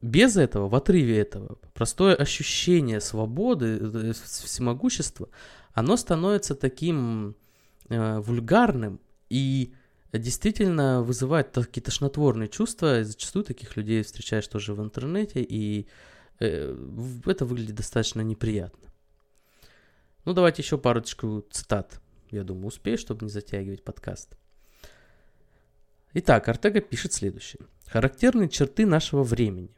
без 0.02 0.36
этого, 0.36 0.68
в 0.68 0.76
отрыве 0.76 1.20
этого, 1.20 1.60
простое 1.74 2.16
ощущение 2.16 3.02
свободы, 3.02 3.78
э, 3.80 4.14
всемогущества, 4.14 5.30
оно 5.74 5.96
становится 5.96 6.56
таким 6.56 7.36
э, 7.90 8.20
вульгарным 8.20 9.00
и 9.30 9.74
действительно 10.12 11.02
вызывает 11.02 11.52
такие 11.52 11.82
тошнотворные 11.82 12.48
чувства. 12.48 13.04
Зачастую 13.04 13.44
таких 13.46 13.76
людей 13.78 14.04
встречаешь 14.04 14.48
тоже 14.48 14.74
в 14.74 14.82
интернете, 14.82 15.42
и 15.42 15.88
э, 16.40 16.76
это 17.26 17.46
выглядит 17.46 17.76
достаточно 17.76 18.22
неприятно. 18.22 18.90
Ну, 20.26 20.34
давайте 20.34 20.62
еще 20.62 20.78
парочку 20.78 21.46
цитат. 21.50 22.00
Я 22.32 22.44
думаю, 22.44 22.68
успею, 22.68 22.98
чтобы 22.98 23.26
не 23.26 23.32
затягивать 23.32 23.84
подкаст. 23.84 24.38
Итак, 26.14 26.48
Артега 26.48 26.80
пишет 26.80 27.14
следующее. 27.14 27.62
Характерные 27.88 28.48
черты 28.48 28.86
нашего 28.86 29.24
времени. 29.24 29.72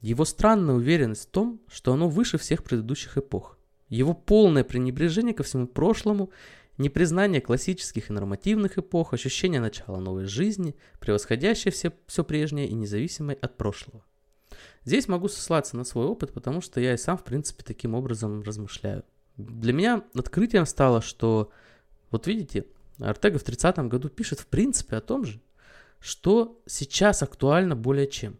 Его 0.00 0.24
странная 0.24 0.74
уверенность 0.74 1.28
в 1.28 1.30
том, 1.30 1.60
что 1.68 1.92
оно 1.92 2.08
выше 2.08 2.36
всех 2.38 2.64
предыдущих 2.64 3.16
эпох. 3.16 3.58
Его 3.88 4.12
полное 4.12 4.64
пренебрежение 4.64 5.34
ко 5.34 5.42
всему 5.42 5.66
прошлому, 5.66 6.30
непризнание 6.78 7.40
классических 7.40 8.10
и 8.10 8.12
нормативных 8.12 8.78
эпох, 8.78 9.12
ощущение 9.14 9.60
начала 9.60 9.98
новой 10.00 10.26
жизни, 10.26 10.76
превосходящее 11.00 11.72
все, 11.72 11.92
все 12.06 12.24
прежнее 12.24 12.68
и 12.68 12.74
независимое 12.74 13.36
от 13.40 13.56
прошлого. 13.56 14.04
Здесь 14.84 15.08
могу 15.08 15.28
сослаться 15.28 15.76
на 15.76 15.84
свой 15.84 16.06
опыт, 16.06 16.32
потому 16.32 16.60
что 16.60 16.80
я 16.80 16.94
и 16.94 16.98
сам, 16.98 17.16
в 17.16 17.24
принципе, 17.24 17.64
таким 17.64 17.94
образом 17.94 18.42
размышляю. 18.42 19.04
Для 19.36 19.72
меня 19.72 20.04
открытием 20.14 20.66
стало, 20.66 21.00
что, 21.00 21.50
вот 22.10 22.26
видите, 22.26 22.66
Артега 22.98 23.38
в 23.38 23.44
30-м 23.44 23.88
году 23.88 24.08
пишет 24.08 24.40
в 24.40 24.46
принципе 24.46 24.96
о 24.96 25.00
том 25.00 25.24
же, 25.24 25.40
что 25.98 26.60
сейчас 26.66 27.22
актуально 27.22 27.74
более 27.74 28.06
чем. 28.06 28.38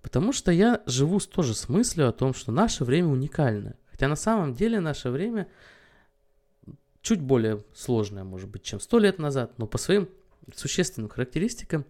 Потому 0.00 0.32
что 0.32 0.52
я 0.52 0.82
живу 0.86 1.18
тоже 1.18 1.54
с 1.54 1.68
мыслью 1.68 2.08
о 2.08 2.12
том, 2.12 2.32
что 2.32 2.52
наше 2.52 2.84
время 2.84 3.08
уникальное. 3.08 3.76
Хотя 3.90 4.08
на 4.08 4.16
самом 4.16 4.54
деле 4.54 4.80
наше 4.80 5.10
время 5.10 5.48
чуть 7.08 7.22
более 7.22 7.64
сложное, 7.74 8.22
может 8.22 8.50
быть, 8.50 8.62
чем 8.64 8.80
сто 8.80 8.98
лет 8.98 9.18
назад, 9.18 9.56
но 9.56 9.66
по 9.66 9.78
своим 9.78 10.10
существенным 10.54 11.08
характеристикам 11.08 11.86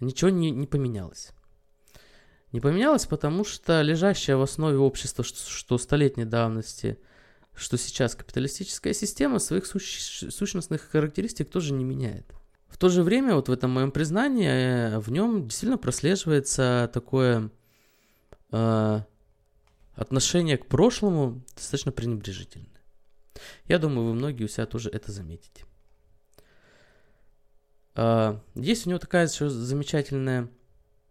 ничего 0.00 0.28
не, 0.28 0.50
не 0.50 0.66
поменялось. 0.66 1.30
Не 2.50 2.60
поменялось, 2.60 3.06
потому 3.06 3.44
что 3.44 3.80
лежащая 3.82 4.36
в 4.36 4.42
основе 4.42 4.76
общества, 4.76 5.22
что, 5.22 5.48
что 5.48 5.78
столетней 5.78 6.24
давности, 6.24 6.98
что 7.54 7.78
сейчас 7.78 8.16
капиталистическая 8.16 8.92
система 8.92 9.38
своих 9.38 9.66
суще, 9.66 10.32
сущностных 10.32 10.82
характеристик 10.90 11.48
тоже 11.48 11.72
не 11.72 11.84
меняет. 11.84 12.26
В 12.66 12.76
то 12.76 12.88
же 12.88 13.04
время, 13.04 13.36
вот 13.36 13.48
в 13.48 13.52
этом 13.52 13.70
моем 13.70 13.92
признании, 13.92 14.48
э, 14.48 14.98
в 14.98 15.12
нем 15.12 15.44
действительно 15.44 15.78
прослеживается 15.78 16.90
такое 16.92 17.52
э, 18.50 19.00
отношение 19.94 20.58
к 20.58 20.66
прошлому 20.66 21.44
достаточно 21.54 21.92
пренебрежительное. 21.92 22.75
Я 23.66 23.78
думаю, 23.78 24.08
вы 24.08 24.14
многие 24.14 24.44
у 24.44 24.48
себя 24.48 24.66
тоже 24.66 24.90
это 24.90 25.12
заметите. 25.12 25.64
Э, 27.94 28.38
есть 28.54 28.86
у 28.86 28.90
него 28.90 28.98
такая 28.98 29.26
еще 29.26 29.48
замечательная 29.48 30.48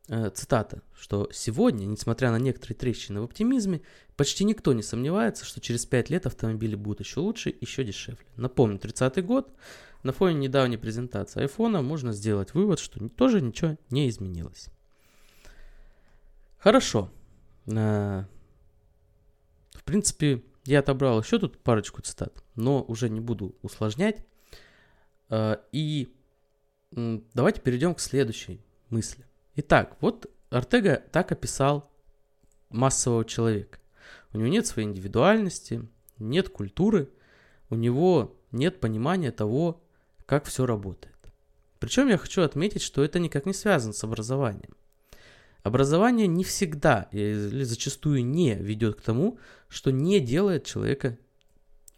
э, 0.07 0.29
цитата, 0.29 0.81
что 0.97 1.29
сегодня, 1.31 1.85
несмотря 1.85 2.31
на 2.31 2.37
некоторые 2.37 2.77
трещины 2.77 3.21
в 3.21 3.25
оптимизме, 3.25 3.81
почти 4.15 4.43
никто 4.43 4.73
не 4.73 4.83
сомневается, 4.83 5.45
что 5.45 5.59
через 5.59 5.85
5 5.85 6.09
лет 6.09 6.25
автомобили 6.25 6.75
будут 6.75 7.01
еще 7.01 7.19
лучше, 7.19 7.53
еще 7.59 7.83
дешевле. 7.83 8.25
Напомню, 8.37 8.77
30-й 8.77 9.21
год, 9.21 9.51
на 10.03 10.13
фоне 10.13 10.35
недавней 10.35 10.77
презентации 10.77 11.41
айфона 11.41 11.81
можно 11.81 12.13
сделать 12.13 12.53
вывод, 12.53 12.79
что 12.79 13.09
тоже 13.09 13.41
ничего 13.41 13.77
не 13.89 14.07
изменилось. 14.07 14.67
Хорошо. 16.59 17.11
Э, 17.65 18.23
в 19.71 19.83
принципе, 19.83 20.43
я 20.65 20.79
отобрал 20.79 21.21
еще 21.21 21.39
тут 21.39 21.57
парочку 21.59 22.01
цитат, 22.01 22.43
но 22.55 22.83
уже 22.83 23.09
не 23.09 23.19
буду 23.19 23.55
усложнять. 23.61 24.25
Э, 25.29 25.57
и 25.71 26.13
давайте 26.91 27.61
перейдем 27.61 27.95
к 27.95 27.99
следующей 27.99 28.61
мысли. 28.89 29.25
Итак, 29.55 29.97
вот 30.01 30.29
Артега 30.49 31.03
так 31.11 31.31
описал 31.31 31.91
массового 32.69 33.25
человека. 33.25 33.79
У 34.33 34.37
него 34.37 34.49
нет 34.49 34.67
своей 34.67 34.87
индивидуальности, 34.87 35.87
нет 36.17 36.49
культуры, 36.49 37.09
у 37.69 37.75
него 37.75 38.37
нет 38.51 38.79
понимания 38.79 39.31
того, 39.31 39.81
как 40.25 40.45
все 40.45 40.65
работает. 40.65 41.15
Причем 41.79 42.07
я 42.07 42.17
хочу 42.17 42.41
отметить, 42.41 42.81
что 42.81 43.03
это 43.03 43.19
никак 43.19 43.45
не 43.45 43.53
связано 43.53 43.93
с 43.93 44.03
образованием. 44.03 44.75
Образование 45.65 46.27
не 46.27 46.43
всегда 46.43 47.07
или 47.11 47.63
зачастую 47.63 48.23
не 48.23 48.53
ведет 48.53 48.97
к 48.97 49.01
тому, 49.01 49.39
что 49.67 49.91
не 49.91 50.19
делает 50.19 50.63
человека 50.63 51.17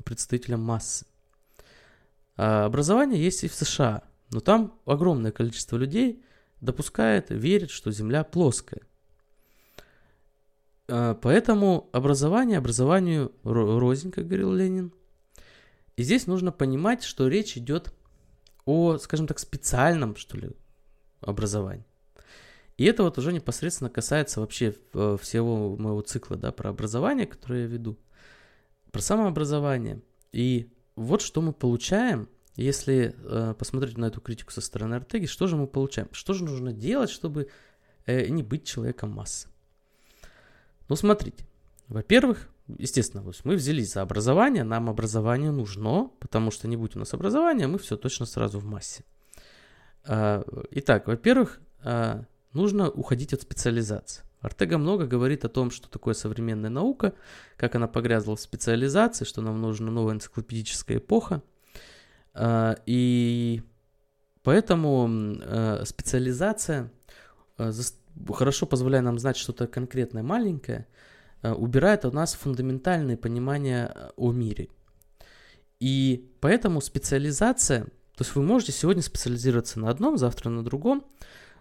представителем 0.06 0.62
массы. 0.62 1.06
А 2.38 2.64
образование 2.64 3.22
есть 3.22 3.44
и 3.44 3.50
в 3.50 3.54
США, 3.54 4.04
но 4.32 4.40
там 4.40 4.80
огромное 4.86 5.34
количество 5.34 5.76
людей 5.76 6.24
допускает, 6.62 7.26
верит, 7.30 7.70
что 7.70 7.92
Земля 7.92 8.24
плоская. 8.24 8.84
А 10.88 11.16
поэтому 11.16 11.90
образование 11.92 12.60
образованию 12.60 13.34
рознь, 13.44 14.12
как 14.12 14.28
говорил 14.28 14.54
Ленин. 14.54 14.94
И 15.98 16.04
здесь 16.04 16.26
нужно 16.26 16.54
понимать, 16.54 17.04
что 17.04 17.28
речь 17.28 17.58
идет 17.58 17.94
о, 18.64 18.98
скажем 18.98 19.28
так, 19.28 19.40
специальном, 19.40 20.16
что 20.16 20.38
ли, 20.38 20.52
образовании. 21.20 21.84
И 22.78 22.86
это 22.86 23.04
вот 23.04 23.18
уже 23.18 23.34
непосредственно 23.34 23.90
касается 23.90 24.40
вообще 24.40 24.76
э, 24.94 25.18
всего 25.20 25.76
моего 25.76 26.02
цикла, 26.02 26.38
да, 26.38 26.52
про 26.52 26.70
образование, 26.70 27.26
которое 27.26 27.62
я 27.62 27.68
веду, 27.68 27.98
про 28.92 29.02
самообразование. 29.02 30.02
И 30.32 30.70
вот 30.96 31.22
что 31.22 31.42
мы 31.42 31.54
получаем, 31.54 32.30
если 32.56 33.16
э, 33.18 33.56
посмотреть 33.58 33.98
на 33.98 34.06
эту 34.06 34.22
критику 34.22 34.52
со 34.52 34.62
стороны 34.62 34.96
Артеги, 34.96 35.26
что 35.26 35.48
же 35.48 35.56
мы 35.56 35.66
получаем? 35.66 36.08
Что 36.12 36.34
же 36.34 36.44
нужно 36.44 36.72
делать, 36.72 37.10
чтобы 37.10 37.50
э, 38.06 38.28
не 38.28 38.44
быть 38.44 38.66
человеком 38.66 39.12
массы? 39.12 39.48
Ну, 40.88 40.96
смотрите. 40.96 41.46
Во-первых, 41.88 42.48
естественно, 42.68 43.24
мы 43.44 43.56
взялись 43.56 43.94
за 43.94 44.02
образование, 44.02 44.64
нам 44.64 44.90
образование 44.90 45.52
нужно, 45.52 46.12
потому 46.20 46.52
что 46.52 46.68
не 46.68 46.78
будь 46.78 46.96
у 46.96 47.00
нас 47.00 47.14
образования, 47.14 47.68
мы 47.68 47.80
все 47.80 47.98
точно 47.98 48.26
сразу 48.26 48.60
в 48.60 48.66
массе. 48.66 49.04
А, 50.04 50.44
итак, 50.72 51.08
во-первых, 51.08 51.60
а, 51.84 52.26
нужно 52.58 52.90
уходить 52.90 53.34
от 53.34 53.42
специализации. 53.42 54.24
Артега 54.42 54.78
много 54.78 55.06
говорит 55.06 55.46
о 55.46 55.50
том, 55.50 55.72
что 55.72 55.90
такое 55.90 56.14
современная 56.14 56.70
наука, 56.70 57.14
как 57.56 57.76
она 57.76 57.88
погрязла 57.88 58.36
в 58.36 58.42
специализации, 58.42 59.26
что 59.26 59.42
нам 59.42 59.62
нужна 59.62 59.90
новая 59.90 60.16
энциклопедическая 60.16 60.98
эпоха. 60.98 61.42
А, 62.34 62.76
и 62.86 63.64
поэтому 64.44 65.40
специализация 65.86 66.92
хорошо 68.30 68.66
позволяет 68.66 69.06
нам 69.06 69.18
знать 69.18 69.38
что-то 69.38 69.68
конкретное 69.68 70.24
маленькое– 70.24 70.88
убирает 71.44 72.06
от 72.06 72.14
нас 72.14 72.34
фундаментальное 72.34 73.18
понимание 73.18 73.92
э, 73.94 74.10
о 74.18 74.32
мире. 74.32 74.70
И 75.80 76.32
поэтому 76.42 76.82
специализация, 76.82 77.84
то 77.84 78.24
есть 78.24 78.36
вы 78.36 78.42
можете 78.42 78.72
сегодня 78.72 79.04
специализироваться 79.04 79.80
на 79.80 79.90
одном, 79.90 80.18
завтра 80.18 80.50
на 80.50 80.64
другом, 80.64 81.06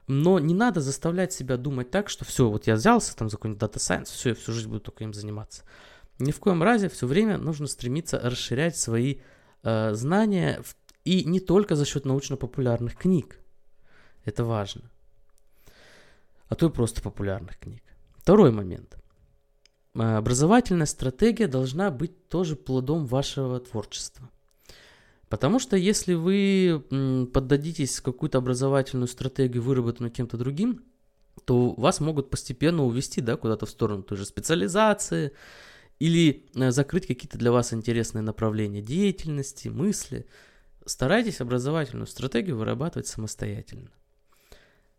но 0.07 0.39
не 0.39 0.55
надо 0.55 0.81
заставлять 0.81 1.33
себя 1.33 1.57
думать 1.57 1.91
так, 1.91 2.09
что 2.09 2.25
все, 2.25 2.49
вот 2.49 2.67
я 2.67 2.75
взялся 2.75 3.17
там 3.17 3.29
за 3.29 3.37
какой-нибудь 3.37 3.61
дата 3.61 3.79
сайенс, 3.79 4.11
все, 4.11 4.31
я 4.31 4.35
всю 4.35 4.53
жизнь 4.53 4.69
буду 4.69 4.81
только 4.81 5.05
им 5.05 5.13
заниматься. 5.13 5.65
Ни 6.19 6.33
в 6.33 6.41
коем 6.41 6.63
разе 6.63 6.89
все 6.89 7.07
время 7.07 7.39
нужно 7.39 7.67
стремиться 7.67 8.19
расширять 8.19 8.77
свои 8.77 9.21
э, 9.63 9.95
знания 9.95 10.63
и 11.05 11.25
не 11.25 11.41
только 11.41 11.77
за 11.77 11.85
счет 11.85 12.05
научно-популярных 12.05 12.97
книг. 12.97 13.39
Это 14.25 14.45
важно. 14.45 14.91
А 16.49 16.55
то 16.55 16.67
и 16.67 16.71
просто 16.71 17.03
популярных 17.03 17.59
книг. 17.59 17.83
Второй 18.17 18.51
момент. 18.51 18.97
Э, 19.95 20.17
образовательная 20.17 20.87
стратегия 20.87 21.49
должна 21.49 21.91
быть 21.91 22.29
тоже 22.29 22.57
плодом 22.57 23.07
вашего 23.07 23.61
творчества. 23.61 24.31
Потому 25.29 25.59
что 25.59 25.77
если 25.77 26.15
вы 26.15 26.85
поддадитесь 27.33 28.01
какую-то 28.01 28.39
образовательную 28.39 29.09
стратегию, 29.09 29.63
выработанную 29.63 30.13
кем-то 30.13 30.37
другим, 30.37 30.85
то 31.45 31.75
вас 31.75 32.01
могут 32.01 32.31
постепенно 32.31 32.85
увести 32.85 33.21
да, 33.21 33.37
куда-то 33.37 33.67
в 33.67 33.71
сторону 33.71 34.03
той 34.03 34.19
же 34.19 34.25
специализации 34.25 35.33
или 35.99 36.47
э, 36.55 36.71
закрыть 36.71 37.07
какие-то 37.07 37.39
для 37.39 37.53
вас 37.53 37.73
интересные 37.73 38.23
направления 38.23 38.83
деятельности, 38.83 39.69
мысли. 39.69 40.27
Старайтесь 40.85 41.41
образовательную 41.41 42.07
стратегию 42.07 42.57
вырабатывать 42.57 43.09
самостоятельно. 43.09 43.91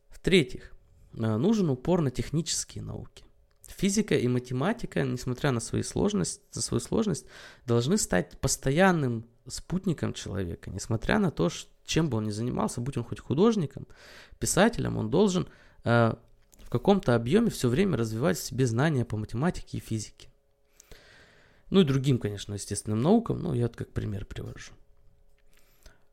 В-третьих, 0.09 0.71
э, 1.13 1.37
нужен 1.37 1.69
упор 1.69 2.01
на 2.01 2.11
технические 2.11 2.83
науки. 2.83 3.23
Физика 3.67 4.15
и 4.15 4.27
математика, 4.27 5.03
несмотря 5.03 5.51
на, 5.51 5.59
свои 5.59 5.83
сложность, 5.83 6.41
на 6.55 6.61
свою 6.61 6.81
сложность, 6.81 7.25
должны 7.65 7.97
стать 7.97 8.39
постоянным 8.39 9.25
спутником 9.49 10.13
человека, 10.13 10.69
несмотря 10.69 11.19
на 11.19 11.31
то, 11.31 11.49
чем 11.86 12.10
бы 12.10 12.17
он 12.17 12.25
ни 12.25 12.31
занимался, 12.31 12.81
будь 12.81 12.97
он 12.97 13.03
хоть 13.03 13.19
художником, 13.19 13.88
писателем, 14.39 14.97
он 14.97 15.10
должен 15.10 15.47
э, 15.83 16.13
в 16.60 16.69
каком-то 16.69 17.15
объеме 17.15 17.49
все 17.49 17.69
время 17.69 17.97
развивать 17.97 18.38
в 18.38 18.43
себе 18.43 18.67
знания 18.67 19.05
по 19.05 19.17
математике 19.17 19.77
и 19.77 19.81
физике. 19.81 20.29
Ну 21.69 21.81
и 21.81 21.86
другим, 21.86 22.17
конечно, 22.19 22.53
естественным 22.53 23.01
наукам, 23.01 23.39
но 23.39 23.53
я 23.53 23.63
вот 23.63 23.75
как 23.75 23.91
пример 23.91 24.25
привожу. 24.25 24.73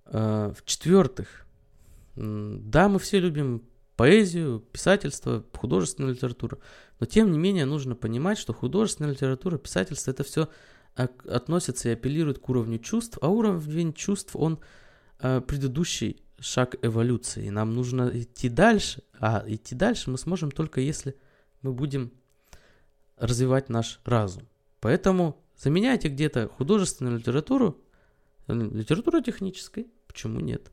Э, 0.07 0.53
В-четвертых, 0.57 1.47
да, 2.16 2.88
мы 2.88 2.99
все 2.99 3.18
любим 3.18 3.64
поэзию, 3.97 4.61
писательство, 4.61 5.44
художественную 5.53 6.14
литературу. 6.14 6.61
Но 7.01 7.07
тем 7.07 7.31
не 7.31 7.38
менее 7.38 7.64
нужно 7.64 7.94
понимать, 7.94 8.38
что 8.38 8.53
художественная 8.53 9.12
литература, 9.12 9.59
писательство 9.59 10.11
это 10.11 10.25
все 10.25 10.49
относится 10.94 11.88
и 11.88 11.92
апеллирует 11.92 12.38
к 12.38 12.48
уровню 12.48 12.78
чувств, 12.78 13.18
а 13.20 13.28
уровень 13.28 13.92
чувств, 13.92 14.37
он 14.37 14.61
э, 15.20 15.40
предыдущий 15.40 16.22
шаг 16.38 16.76
эволюции. 16.83 17.48
Нам 17.48 17.74
нужно 17.74 18.11
идти 18.12 18.48
дальше, 18.48 19.02
а 19.18 19.44
идти 19.46 19.74
дальше 19.74 20.11
мы 20.11 20.18
сможем 20.18 20.50
только 20.50 20.80
если 20.80 21.16
мы 21.62 21.72
будем 21.72 22.12
развивать 23.16 23.68
наш 23.68 24.00
разум. 24.04 24.46
Поэтому 24.80 25.42
заменяйте 25.57 26.09
где-то 26.09 26.48
художественную 26.48 27.18
литературу 27.18 27.80
литературой 28.46 29.22
технической. 29.22 29.87
Почему 30.07 30.40
нет? 30.40 30.70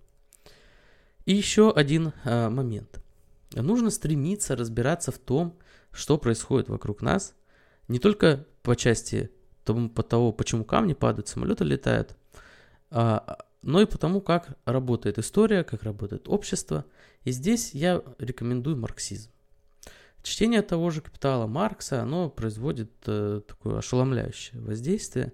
И 1.25 1.34
еще 1.34 1.71
один 1.71 2.13
а, 2.25 2.49
момент. 2.49 3.01
Нужно 3.53 3.89
стремиться 3.89 4.55
разбираться 4.55 5.12
в 5.12 5.19
том, 5.19 5.57
что 5.91 6.17
происходит 6.17 6.69
вокруг 6.69 7.01
нас, 7.01 7.36
не 7.88 7.99
только 7.99 8.45
по 8.63 8.75
части 8.75 9.31
того, 9.63 9.89
по 9.89 10.04
того 10.04 10.32
почему 10.32 10.63
камни 10.63 10.93
падают, 10.93 11.28
самолеты 11.28 11.63
летают, 11.63 12.15
а, 12.89 13.38
но 13.62 13.82
и 13.82 13.86
потому, 13.86 14.21
как 14.21 14.58
работает 14.65 15.19
история, 15.19 15.63
как 15.63 15.84
работает 15.84 16.28
общество. 16.28 16.86
И 17.24 17.32
здесь 17.32 17.74
я 17.74 18.02
рекомендую 18.17 18.78
марксизм. 18.78 19.30
Чтение 20.24 20.62
того 20.62 20.89
же 20.91 21.02
«Капитала» 21.02 21.47
Маркса, 21.47 22.02
оно 22.02 22.30
производит 22.30 22.91
э, 23.08 23.41
такое 23.47 23.80
ошеломляющее 23.80 24.62
воздействие 24.62 25.34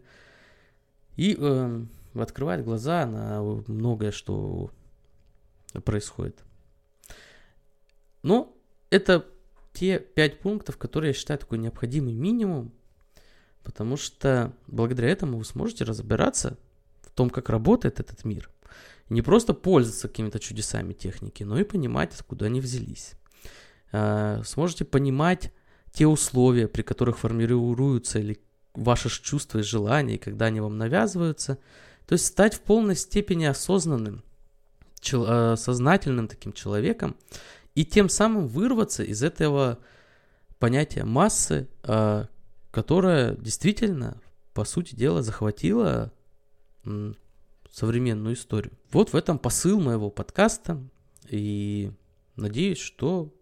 и 1.17 1.35
э, 1.37 1.85
открывает 2.15 2.63
глаза 2.63 3.05
на 3.05 3.41
многое, 3.67 4.11
что 4.11 4.71
происходит. 5.83 6.43
Но 8.23 8.55
это 8.89 9.25
те 9.73 9.99
пять 9.99 10.39
пунктов, 10.39 10.77
которые 10.77 11.09
я 11.09 11.13
считаю 11.13 11.39
такой 11.39 11.57
необходимый 11.57 12.13
минимум, 12.13 12.73
потому 13.67 13.97
что 13.97 14.53
благодаря 14.67 15.09
этому 15.09 15.37
вы 15.37 15.43
сможете 15.43 15.83
разбираться 15.83 16.57
в 17.01 17.11
том, 17.11 17.29
как 17.29 17.49
работает 17.49 17.99
этот 17.99 18.23
мир. 18.23 18.49
И 19.09 19.13
не 19.13 19.21
просто 19.21 19.53
пользоваться 19.53 20.07
какими-то 20.07 20.39
чудесами 20.39 20.93
техники, 20.93 21.43
но 21.43 21.59
и 21.59 21.65
понимать, 21.65 22.13
откуда 22.15 22.45
они 22.45 22.61
взялись. 22.61 23.15
А, 23.91 24.41
сможете 24.45 24.85
понимать 24.85 25.51
те 25.91 26.07
условия, 26.07 26.69
при 26.69 26.81
которых 26.81 27.19
формируются 27.19 28.19
или 28.19 28.39
ваши 28.73 29.09
чувства 29.09 29.59
и 29.59 29.63
желания, 29.63 30.17
когда 30.17 30.45
они 30.45 30.61
вам 30.61 30.77
навязываются. 30.77 31.57
То 32.05 32.13
есть 32.13 32.25
стать 32.25 32.53
в 32.53 32.61
полной 32.61 32.95
степени 32.95 33.43
осознанным, 33.43 34.23
а, 35.11 35.57
сознательным 35.57 36.29
таким 36.29 36.53
человеком, 36.53 37.17
и 37.75 37.83
тем 37.83 38.07
самым 38.07 38.47
вырваться 38.47 39.03
из 39.03 39.23
этого 39.23 39.79
понятия 40.57 41.03
массы, 41.03 41.67
а, 41.83 42.29
которая 42.77 43.35
действительно, 43.37 44.21
по 44.53 44.63
сути 44.63 44.93
дела, 44.93 45.23
захватила 45.23 46.13
современную 47.71 48.35
историю. 48.35 48.77
Вот 48.91 49.13
в 49.13 49.15
этом 49.15 49.39
посыл 49.39 49.79
моего 49.79 50.11
подкаста. 50.11 50.79
И 51.27 51.91
надеюсь, 52.35 52.77
что 52.77 53.33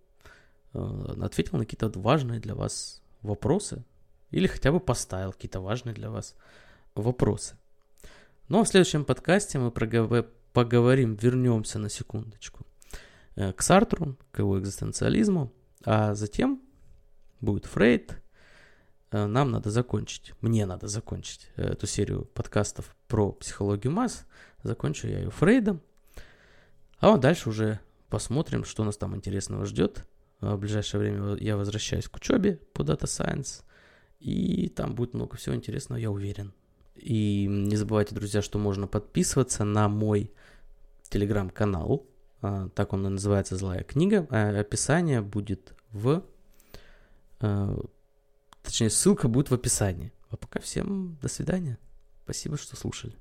э, 0.74 1.16
ответил 1.22 1.58
на 1.58 1.66
какие-то 1.66 2.00
важные 2.00 2.40
для 2.40 2.56
вас 2.56 3.02
вопросы. 3.24 3.84
Или 4.32 4.48
хотя 4.48 4.72
бы 4.72 4.80
поставил 4.80 5.34
какие-то 5.34 5.60
важные 5.60 5.94
для 5.94 6.10
вас 6.10 6.38
вопросы. 6.96 7.58
Ну 8.48 8.62
а 8.62 8.64
в 8.64 8.70
следующем 8.70 9.04
подкасте 9.04 9.60
мы 9.60 9.70
поговорим, 10.54 11.16
вернемся 11.16 11.78
на 11.78 11.90
секундочку 11.90 12.66
э, 13.36 13.52
к 13.52 13.62
Сартру, 13.62 14.16
к 14.32 14.40
его 14.40 14.58
экзистенциализму, 14.58 15.52
а 15.84 16.16
затем 16.16 16.62
будет 17.42 17.66
Фрейд, 17.66 18.22
нам 19.26 19.52
надо 19.52 19.70
закончить, 19.70 20.34
мне 20.42 20.66
надо 20.66 20.88
закончить 20.88 21.50
э, 21.56 21.70
эту 21.70 21.88
серию 21.88 22.26
подкастов 22.26 22.96
про 23.08 23.32
психологию 23.32 23.94
масс. 23.94 24.26
Закончу 24.64 25.08
я 25.08 25.20
ее 25.20 25.30
Фрейдом. 25.30 25.82
А 27.00 27.12
вот 27.12 27.22
дальше 27.22 27.50
уже 27.50 27.80
посмотрим, 28.10 28.64
что 28.64 28.84
нас 28.84 28.98
там 28.98 29.16
интересного 29.16 29.66
ждет. 29.66 30.08
В 30.42 30.58
ближайшее 30.58 31.00
время 31.00 31.36
я 31.36 31.56
возвращаюсь 31.56 32.08
к 32.08 32.16
учебе 32.18 32.60
по 32.74 32.82
Data 32.82 33.04
Science. 33.04 33.64
И 34.20 34.70
там 34.70 34.96
будет 34.96 35.14
много 35.14 35.38
всего 35.38 35.56
интересного, 35.56 36.00
я 36.00 36.12
уверен. 36.12 36.54
И 36.96 37.48
не 37.50 37.76
забывайте, 37.76 38.16
друзья, 38.16 38.42
что 38.42 38.58
можно 38.58 38.88
подписываться 38.88 39.64
на 39.64 39.88
мой 39.88 40.32
телеграм-канал. 41.10 42.08
А, 42.42 42.70
так 42.70 42.94
он 42.94 43.06
и 43.08 43.10
называется 43.10 43.58
«Злая 43.58 43.84
книга». 43.84 44.28
А 44.30 44.50
описание 44.60 45.22
будет 45.22 45.76
в 45.92 46.24
э, 47.42 47.78
Точнее, 48.66 48.90
ссылка 48.90 49.28
будет 49.28 49.52
в 49.52 49.54
описании. 49.54 50.12
А 50.30 50.38
пока 50.38 50.60
всем 50.60 51.18
до 51.22 51.28
свидания. 51.28 51.78
Спасибо, 52.24 52.58
что 52.58 52.76
слушали. 52.76 53.14